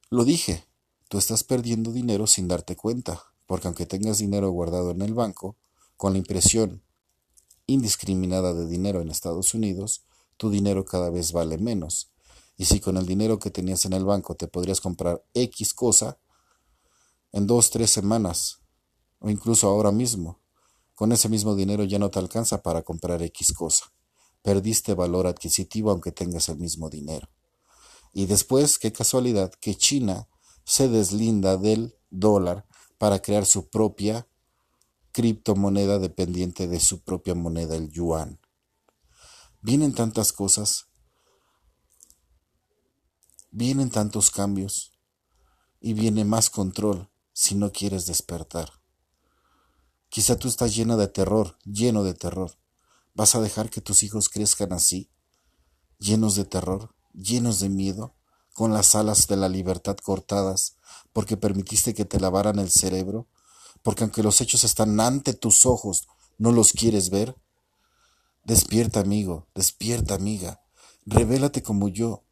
Lo 0.10 0.26
dije, 0.26 0.66
tú 1.10 1.18
estás 1.18 1.44
perdiendo 1.44 1.92
dinero 1.92 2.28
sin 2.28 2.48
darte 2.48 2.76
cuenta, 2.76 3.24
porque 3.48 3.68
aunque 3.68 3.88
tengas 3.88 4.20
dinero 4.20 4.52
guardado 4.52 4.92
en 4.92 5.02
el 5.02 5.16
banco, 5.16 5.58
con 5.96 6.14
la 6.14 6.20
impresión 6.20 6.84
indiscriminada 7.66 8.54
de 8.54 8.68
dinero 8.68 9.02
en 9.02 9.10
Estados 9.10 9.56
Unidos, 9.56 10.06
tu 10.38 10.52
dinero 10.52 10.86
cada 10.86 11.10
vez 11.10 11.32
vale 11.32 11.58
menos. 11.58 12.12
Y 12.56 12.66
si 12.66 12.80
con 12.80 12.98
el 12.98 13.08
dinero 13.08 13.40
que 13.40 13.50
tenías 13.50 13.86
en 13.86 13.94
el 13.94 14.06
banco 14.06 14.36
te 14.36 14.48
podrías 14.48 14.80
comprar 14.80 15.26
X 15.34 15.74
cosa, 15.74 16.20
en 17.32 17.48
dos, 17.48 17.72
tres 17.72 17.90
semanas, 17.90 18.60
o 19.20 19.32
incluso 19.32 19.68
ahora 19.68 19.92
mismo, 19.92 20.40
con 20.94 21.12
ese 21.12 21.28
mismo 21.28 21.56
dinero 21.56 21.84
ya 21.84 21.98
no 21.98 22.12
te 22.12 22.20
alcanza 22.20 22.62
para 22.62 22.84
comprar 22.84 23.24
X 23.24 23.54
cosa 23.54 23.92
perdiste 24.48 24.94
valor 24.94 25.28
adquisitivo 25.28 25.92
aunque 25.92 26.14
tengas 26.14 26.48
el 26.48 26.58
mismo 26.58 26.90
dinero. 26.90 27.28
Y 28.14 28.28
después, 28.28 28.80
qué 28.80 28.94
casualidad, 28.94 29.52
que 29.60 29.76
China 29.76 30.30
se 30.64 30.88
deslinda 30.88 31.58
del 31.58 31.98
dólar 32.10 32.66
para 32.98 33.22
crear 33.22 33.46
su 33.46 33.70
propia 33.70 34.28
criptomoneda 35.12 36.00
dependiente 36.00 36.68
de 36.68 36.80
su 36.80 37.02
propia 37.02 37.36
moneda, 37.36 37.76
el 37.76 37.90
yuan. 37.92 38.40
Vienen 39.62 39.94
tantas 39.94 40.32
cosas, 40.32 40.88
vienen 43.52 43.90
tantos 43.90 44.32
cambios 44.32 44.94
y 45.80 45.94
viene 45.94 46.26
más 46.26 46.50
control 46.50 47.10
si 47.34 47.56
no 47.56 47.72
quieres 47.72 48.06
despertar. 48.06 48.72
Quizá 50.10 50.38
tú 50.38 50.48
estás 50.48 50.76
llena 50.76 50.96
de 50.96 51.08
terror, 51.08 51.58
lleno 51.66 52.04
de 52.04 52.14
terror 52.14 52.58
¿Vas 53.18 53.34
a 53.34 53.42
dejar 53.42 53.72
que 53.72 53.82
tus 53.82 54.04
hijos 54.04 54.30
crezcan 54.30 54.72
así, 54.74 55.10
llenos 55.98 56.36
de 56.36 56.46
terror, 56.46 56.94
llenos 57.14 57.60
de 57.60 57.68
miedo, 57.68 58.14
con 58.58 58.74
las 58.74 58.96
alas 58.96 59.28
de 59.28 59.38
la 59.38 59.50
libertad 59.50 59.98
cortadas, 59.98 60.78
porque 61.14 61.38
permitiste 61.38 61.94
que 61.94 62.06
te 62.06 62.20
lavaran 62.20 62.58
el 62.58 62.72
cerebro, 62.72 63.28
porque 63.84 64.04
aunque 64.04 64.24
los 64.24 64.42
hechos 64.42 64.64
están 64.64 65.00
ante 65.00 65.36
tus 65.36 65.68
ojos, 65.68 66.08
no 66.40 66.52
los 66.52 66.72
quieres 66.74 67.12
ver. 67.12 67.36
Despierta, 68.46 69.00
amigo, 69.00 69.46
despierta, 69.54 70.16
amiga, 70.16 70.60
revélate 71.06 71.62
como 71.62 71.88
yo. 71.88 72.24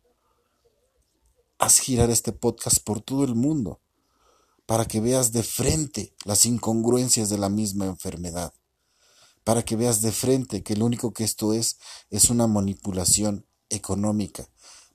Haz 1.60 1.78
girar 1.78 2.10
este 2.10 2.32
podcast 2.32 2.80
por 2.84 3.02
todo 3.02 3.24
el 3.24 3.36
mundo 3.36 3.80
para 4.66 4.86
que 4.86 5.02
veas 5.02 5.32
de 5.32 5.44
frente 5.44 6.16
las 6.24 6.48
incongruencias 6.48 7.30
de 7.30 7.38
la 7.38 7.50
misma 7.50 7.86
enfermedad, 7.86 8.52
para 9.44 9.62
que 9.62 9.76
veas 9.76 10.02
de 10.02 10.12
frente 10.12 10.64
que 10.64 10.76
lo 10.76 10.88
único 10.88 11.14
que 11.14 11.24
esto 11.24 11.54
es 11.54 11.78
es 12.10 12.32
una 12.32 12.48
manipulación 12.48 13.46
económica, 13.70 14.50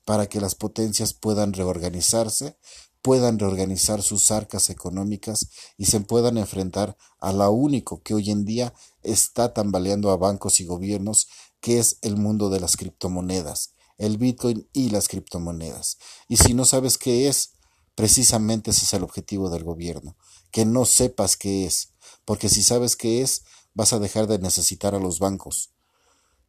para 0.05 0.27
que 0.27 0.41
las 0.41 0.55
potencias 0.55 1.13
puedan 1.13 1.53
reorganizarse, 1.53 2.57
puedan 3.01 3.39
reorganizar 3.39 4.01
sus 4.01 4.31
arcas 4.31 4.69
económicas 4.69 5.47
y 5.77 5.85
se 5.85 5.99
puedan 6.01 6.37
enfrentar 6.37 6.97
a 7.19 7.33
lo 7.33 7.51
único 7.51 8.01
que 8.01 8.13
hoy 8.13 8.29
en 8.29 8.45
día 8.45 8.73
está 9.01 9.53
tambaleando 9.53 10.11
a 10.11 10.17
bancos 10.17 10.59
y 10.59 10.65
gobiernos, 10.65 11.27
que 11.59 11.79
es 11.79 11.97
el 12.01 12.17
mundo 12.17 12.49
de 12.49 12.59
las 12.59 12.77
criptomonedas, 12.77 13.73
el 13.97 14.17
Bitcoin 14.17 14.67
y 14.73 14.89
las 14.89 15.07
criptomonedas. 15.07 15.97
Y 16.27 16.37
si 16.37 16.53
no 16.53 16.65
sabes 16.65 16.97
qué 16.97 17.27
es, 17.27 17.53
Precisamente 17.95 18.71
ese 18.71 18.85
es 18.85 18.93
el 18.93 19.03
objetivo 19.03 19.49
del 19.49 19.63
gobierno, 19.63 20.15
que 20.49 20.65
no 20.65 20.85
sepas 20.85 21.35
qué 21.35 21.65
es, 21.65 21.89
porque 22.25 22.49
si 22.49 22.63
sabes 22.63 22.95
qué 22.95 23.21
es, 23.21 23.43
vas 23.73 23.93
a 23.93 23.99
dejar 23.99 24.27
de 24.27 24.39
necesitar 24.39 24.95
a 24.95 24.99
los 24.99 25.19
bancos, 25.19 25.71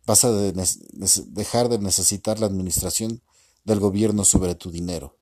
vas 0.06 0.24
a 0.24 0.32
dejar 0.32 1.68
de 1.68 1.78
necesitar 1.78 2.38
la 2.38 2.46
administración 2.46 3.22
del 3.64 3.80
gobierno 3.80 4.24
sobre 4.24 4.54
tu 4.54 4.70
dinero. 4.70 5.18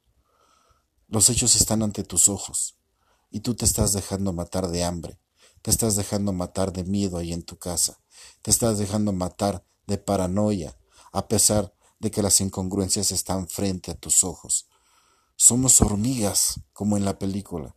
Los 1.08 1.28
hechos 1.28 1.56
están 1.56 1.82
ante 1.82 2.04
tus 2.04 2.28
ojos 2.28 2.76
y 3.30 3.40
tú 3.40 3.54
te 3.54 3.64
estás 3.64 3.92
dejando 3.92 4.32
matar 4.32 4.68
de 4.68 4.84
hambre, 4.84 5.18
te 5.62 5.70
estás 5.70 5.96
dejando 5.96 6.32
matar 6.32 6.72
de 6.72 6.84
miedo 6.84 7.18
ahí 7.18 7.32
en 7.32 7.42
tu 7.42 7.58
casa, 7.58 8.00
te 8.42 8.50
estás 8.50 8.78
dejando 8.78 9.12
matar 9.12 9.64
de 9.86 9.98
paranoia, 9.98 10.76
a 11.12 11.28
pesar 11.28 11.74
de 11.98 12.10
que 12.10 12.22
las 12.22 12.40
incongruencias 12.40 13.12
están 13.12 13.48
frente 13.48 13.90
a 13.90 13.94
tus 13.94 14.24
ojos. 14.24 14.68
Somos 15.36 15.80
hormigas, 15.80 16.60
como 16.72 16.96
en 16.96 17.04
la 17.04 17.18
película, 17.18 17.76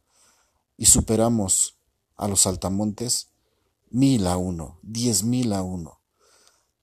y 0.77 0.85
superamos 0.85 1.77
a 2.15 2.27
los 2.27 2.41
saltamontes 2.41 3.29
mil 3.89 4.27
a 4.27 4.37
uno, 4.37 4.79
diez 4.81 5.23
mil 5.23 5.53
a 5.53 5.61
uno. 5.61 6.01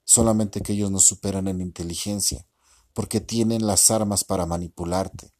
Solamente 0.04 0.60
que 0.60 0.72
ellos 0.72 0.90
nos 0.90 1.04
superan 1.04 1.48
en 1.48 1.60
inteligencia, 1.60 2.46
porque 2.92 3.20
tienen 3.20 3.66
las 3.66 3.90
armas 3.90 4.24
para 4.24 4.46
manipularte, 4.46 5.32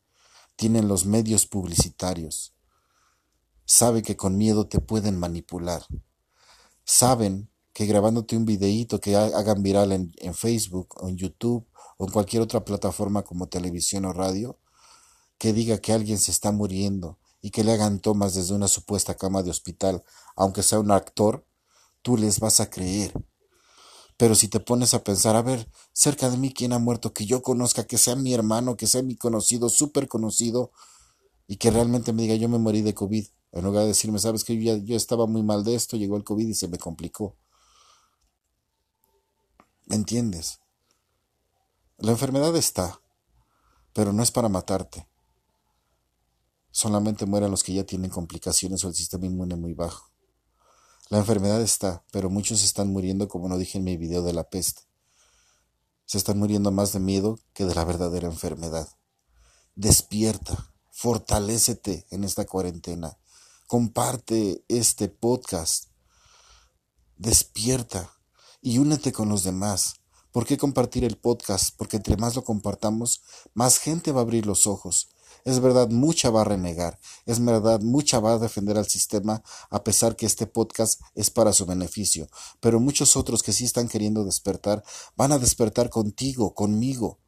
tienen 0.56 0.88
los 0.88 1.06
medios 1.06 1.46
publicitarios, 1.46 2.54
saben 3.64 4.02
que 4.02 4.16
con 4.16 4.36
miedo 4.36 4.66
te 4.66 4.80
pueden 4.80 5.18
manipular, 5.18 5.84
saben 6.84 7.50
que 7.72 7.86
grabándote 7.86 8.36
un 8.36 8.44
videíto 8.44 9.00
que 9.00 9.16
hagan 9.16 9.62
viral 9.62 9.92
en, 9.92 10.34
Facebook 10.34 10.96
en 11.02 11.16
YouTube 11.16 11.66
o 11.98 12.04
en 12.04 12.12
cualquier 12.12 12.42
otra 12.42 12.64
plataforma 12.64 13.22
como 13.22 13.48
televisión 13.48 14.04
o 14.04 14.12
radio, 14.12 14.58
que 15.38 15.52
diga 15.52 15.78
que 15.78 15.92
alguien 15.92 16.18
se 16.18 16.30
está 16.30 16.52
muriendo 16.52 17.18
y 17.40 17.50
que 17.50 17.64
le 17.64 17.72
hagan 17.72 18.00
tomas 18.00 18.34
desde 18.34 18.54
una 18.54 18.68
supuesta 18.68 19.16
cama 19.16 19.42
de 19.42 19.50
hospital, 19.50 20.04
aunque 20.36 20.62
sea 20.62 20.80
un 20.80 20.90
actor, 20.90 21.46
tú 22.02 22.16
les 22.16 22.40
vas 22.40 22.60
a 22.60 22.68
creer. 22.68 23.12
Pero 24.20 24.34
si 24.34 24.48
te 24.48 24.60
pones 24.60 24.92
a 24.92 25.02
pensar, 25.02 25.34
a 25.34 25.40
ver, 25.40 25.66
cerca 25.94 26.28
de 26.28 26.36
mí 26.36 26.52
quién 26.52 26.74
ha 26.74 26.78
muerto, 26.78 27.14
que 27.14 27.24
yo 27.24 27.40
conozca, 27.40 27.86
que 27.86 27.96
sea 27.96 28.16
mi 28.16 28.34
hermano, 28.34 28.76
que 28.76 28.86
sea 28.86 29.02
mi 29.02 29.16
conocido, 29.16 29.70
súper 29.70 30.08
conocido, 30.08 30.72
y 31.46 31.56
que 31.56 31.70
realmente 31.70 32.12
me 32.12 32.20
diga 32.20 32.34
yo 32.34 32.46
me 32.50 32.58
morí 32.58 32.82
de 32.82 32.92
COVID, 32.92 33.26
en 33.52 33.64
lugar 33.64 33.84
de 33.84 33.88
decirme, 33.88 34.18
sabes 34.18 34.44
que 34.44 34.62
yo, 34.62 34.76
yo 34.76 34.94
estaba 34.94 35.26
muy 35.26 35.42
mal 35.42 35.64
de 35.64 35.74
esto, 35.74 35.96
llegó 35.96 36.18
el 36.18 36.24
COVID 36.24 36.46
y 36.46 36.52
se 36.52 36.68
me 36.68 36.76
complicó. 36.76 37.34
¿Me 39.86 39.96
entiendes? 39.96 40.60
La 41.96 42.10
enfermedad 42.10 42.54
está, 42.56 43.00
pero 43.94 44.12
no 44.12 44.22
es 44.22 44.30
para 44.30 44.50
matarte. 44.50 45.08
Solamente 46.70 47.24
mueren 47.24 47.50
los 47.50 47.62
que 47.62 47.72
ya 47.72 47.84
tienen 47.84 48.10
complicaciones 48.10 48.84
o 48.84 48.88
el 48.88 48.94
sistema 48.94 49.24
inmune 49.24 49.56
muy 49.56 49.72
bajo. 49.72 50.10
La 51.10 51.18
enfermedad 51.18 51.60
está, 51.60 52.04
pero 52.12 52.30
muchos 52.30 52.62
están 52.62 52.92
muriendo 52.92 53.26
como 53.26 53.48
no 53.48 53.58
dije 53.58 53.78
en 53.78 53.84
mi 53.84 53.96
video 53.96 54.22
de 54.22 54.32
la 54.32 54.48
peste. 54.48 54.82
Se 56.06 56.18
están 56.18 56.38
muriendo 56.38 56.70
más 56.70 56.92
de 56.92 57.00
miedo 57.00 57.40
que 57.52 57.64
de 57.64 57.74
la 57.74 57.84
verdadera 57.84 58.28
enfermedad. 58.28 58.88
Despierta, 59.74 60.72
fortalécete 60.92 62.06
en 62.10 62.22
esta 62.22 62.44
cuarentena. 62.46 63.18
Comparte 63.66 64.64
este 64.68 65.08
podcast. 65.08 65.86
Despierta 67.16 68.12
y 68.62 68.78
únete 68.78 69.10
con 69.10 69.28
los 69.28 69.42
demás. 69.42 69.96
¿Por 70.30 70.46
qué 70.46 70.56
compartir 70.56 71.02
el 71.02 71.18
podcast? 71.18 71.74
Porque 71.76 71.96
entre 71.96 72.18
más 72.18 72.36
lo 72.36 72.44
compartamos, 72.44 73.22
más 73.52 73.78
gente 73.78 74.12
va 74.12 74.20
a 74.20 74.22
abrir 74.22 74.46
los 74.46 74.68
ojos 74.68 75.08
es 75.44 75.60
verdad, 75.60 75.88
mucha 75.88 76.30
va 76.30 76.42
a 76.42 76.44
renegar, 76.44 76.98
es 77.26 77.44
verdad, 77.44 77.80
mucha 77.80 78.20
va 78.20 78.34
a 78.34 78.38
defender 78.38 78.76
al 78.78 78.86
sistema 78.86 79.42
a 79.70 79.84
pesar 79.84 80.16
que 80.16 80.26
este 80.26 80.46
podcast 80.46 81.00
es 81.14 81.30
para 81.30 81.52
su 81.52 81.66
beneficio, 81.66 82.28
pero 82.60 82.80
muchos 82.80 83.16
otros 83.16 83.42
que 83.42 83.52
sí 83.52 83.64
están 83.64 83.88
queriendo 83.88 84.24
despertar 84.24 84.84
van 85.16 85.32
a 85.32 85.38
despertar 85.38 85.90
contigo, 85.90 86.54
conmigo, 86.54 87.18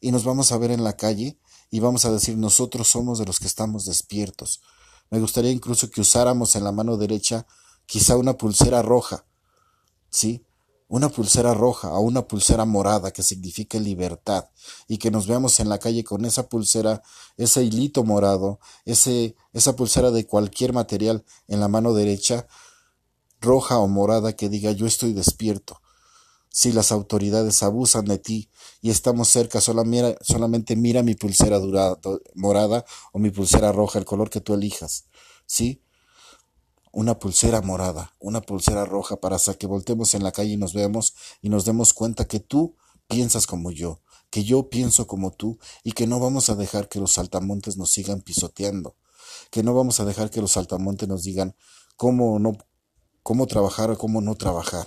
y 0.00 0.12
nos 0.12 0.24
vamos 0.24 0.52
a 0.52 0.58
ver 0.58 0.70
en 0.70 0.84
la 0.84 0.96
calle 0.96 1.38
y 1.70 1.80
vamos 1.80 2.04
a 2.04 2.12
decir 2.12 2.36
nosotros 2.36 2.88
somos 2.88 3.18
de 3.18 3.24
los 3.24 3.40
que 3.40 3.46
estamos 3.46 3.86
despiertos. 3.86 4.60
Me 5.10 5.18
gustaría 5.18 5.50
incluso 5.50 5.90
que 5.90 6.00
usáramos 6.00 6.56
en 6.56 6.64
la 6.64 6.72
mano 6.72 6.96
derecha 6.96 7.46
quizá 7.86 8.16
una 8.16 8.36
pulsera 8.36 8.82
roja, 8.82 9.26
¿sí? 10.10 10.44
Una 10.94 11.08
pulsera 11.08 11.54
roja 11.54 11.92
o 11.92 12.02
una 12.02 12.28
pulsera 12.28 12.64
morada 12.64 13.10
que 13.10 13.24
signifique 13.24 13.80
libertad 13.80 14.44
y 14.86 14.98
que 14.98 15.10
nos 15.10 15.26
veamos 15.26 15.58
en 15.58 15.68
la 15.68 15.78
calle 15.78 16.04
con 16.04 16.24
esa 16.24 16.48
pulsera, 16.48 17.02
ese 17.36 17.64
hilito 17.64 18.04
morado, 18.04 18.60
ese, 18.84 19.34
esa 19.52 19.74
pulsera 19.74 20.12
de 20.12 20.24
cualquier 20.24 20.72
material 20.72 21.24
en 21.48 21.58
la 21.58 21.66
mano 21.66 21.94
derecha, 21.94 22.46
roja 23.40 23.78
o 23.80 23.88
morada 23.88 24.36
que 24.36 24.48
diga 24.48 24.70
yo 24.70 24.86
estoy 24.86 25.12
despierto. 25.12 25.82
Si 26.48 26.70
las 26.70 26.92
autoridades 26.92 27.64
abusan 27.64 28.04
de 28.04 28.18
ti 28.18 28.48
y 28.80 28.90
estamos 28.90 29.26
cerca, 29.26 29.60
solamente 29.60 30.76
mira 30.76 31.02
mi 31.02 31.16
pulsera 31.16 31.58
morada 32.36 32.84
o 33.10 33.18
mi 33.18 33.30
pulsera 33.30 33.72
roja, 33.72 33.98
el 33.98 34.04
color 34.04 34.30
que 34.30 34.40
tú 34.40 34.54
elijas. 34.54 35.06
¿Sí? 35.44 35.83
Una 36.94 37.18
pulsera 37.18 37.60
morada, 37.60 38.14
una 38.20 38.40
pulsera 38.40 38.84
roja 38.84 39.16
para 39.16 39.36
que 39.38 39.66
voltemos 39.66 40.14
en 40.14 40.22
la 40.22 40.30
calle 40.30 40.52
y 40.52 40.56
nos 40.56 40.74
veamos 40.74 41.14
y 41.42 41.48
nos 41.48 41.64
demos 41.64 41.92
cuenta 41.92 42.26
que 42.26 42.38
tú 42.38 42.76
piensas 43.08 43.48
como 43.48 43.72
yo, 43.72 44.00
que 44.30 44.44
yo 44.44 44.68
pienso 44.70 45.08
como 45.08 45.32
tú 45.32 45.58
y 45.82 45.92
que 45.92 46.06
no 46.06 46.20
vamos 46.20 46.50
a 46.50 46.54
dejar 46.54 46.88
que 46.88 47.00
los 47.00 47.12
saltamontes 47.12 47.76
nos 47.76 47.90
sigan 47.90 48.20
pisoteando, 48.20 48.96
que 49.50 49.64
no 49.64 49.74
vamos 49.74 49.98
a 49.98 50.04
dejar 50.04 50.30
que 50.30 50.40
los 50.40 50.52
saltamontes 50.52 51.08
nos 51.08 51.24
digan 51.24 51.56
cómo 51.96 52.38
no 52.38 52.52
cómo 53.24 53.46
trabajar 53.48 53.90
o 53.90 53.98
cómo 53.98 54.20
no 54.20 54.36
trabajar. 54.36 54.86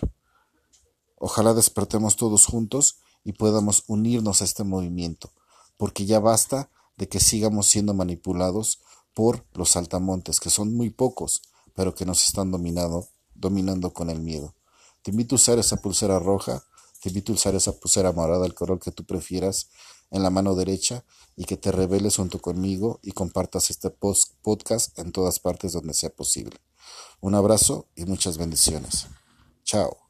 Ojalá 1.17 1.53
despertemos 1.53 2.15
todos 2.15 2.45
juntos 2.45 2.99
y 3.25 3.33
podamos 3.33 3.83
unirnos 3.87 4.41
a 4.41 4.45
este 4.45 4.63
movimiento, 4.63 5.33
porque 5.75 6.05
ya 6.05 6.21
basta 6.21 6.71
de 6.95 7.09
que 7.09 7.19
sigamos 7.19 7.67
siendo 7.67 7.93
manipulados 7.93 8.79
por 9.13 9.45
los 9.53 9.71
saltamontes, 9.71 10.39
que 10.39 10.49
son 10.49 10.73
muy 10.73 10.89
pocos, 10.89 11.41
pero 11.77 11.93
que 11.93 12.07
nos 12.07 12.25
están 12.25 12.49
dominando, 12.49 13.07
dominando 13.35 13.93
con 13.93 14.09
el 14.09 14.19
miedo. 14.19 14.55
Te 15.03 15.11
invito 15.11 15.35
a 15.35 15.37
usar 15.37 15.59
esa 15.59 15.77
pulsera 15.77 16.17
roja, 16.17 16.63
te 16.99 17.09
invito 17.09 17.31
a 17.31 17.35
usar 17.35 17.53
esa 17.53 17.71
pulsera 17.71 18.11
morada, 18.11 18.47
el 18.47 18.55
color 18.55 18.79
que 18.79 18.91
tú 18.91 19.05
prefieras, 19.05 19.69
en 20.09 20.23
la 20.23 20.31
mano 20.31 20.55
derecha 20.55 21.05
y 21.35 21.45
que 21.45 21.55
te 21.55 21.71
reveles 21.71 22.15
junto 22.15 22.39
conmigo 22.39 22.99
y 23.03 23.11
compartas 23.11 23.69
este 23.69 23.91
podcast 23.91 24.97
en 24.97 25.11
todas 25.11 25.39
partes 25.39 25.73
donde 25.73 25.93
sea 25.93 26.09
posible. 26.09 26.57
Un 27.21 27.35
abrazo 27.35 27.85
y 27.95 28.05
muchas 28.05 28.39
bendiciones. 28.39 29.05
Chao. 29.63 30.06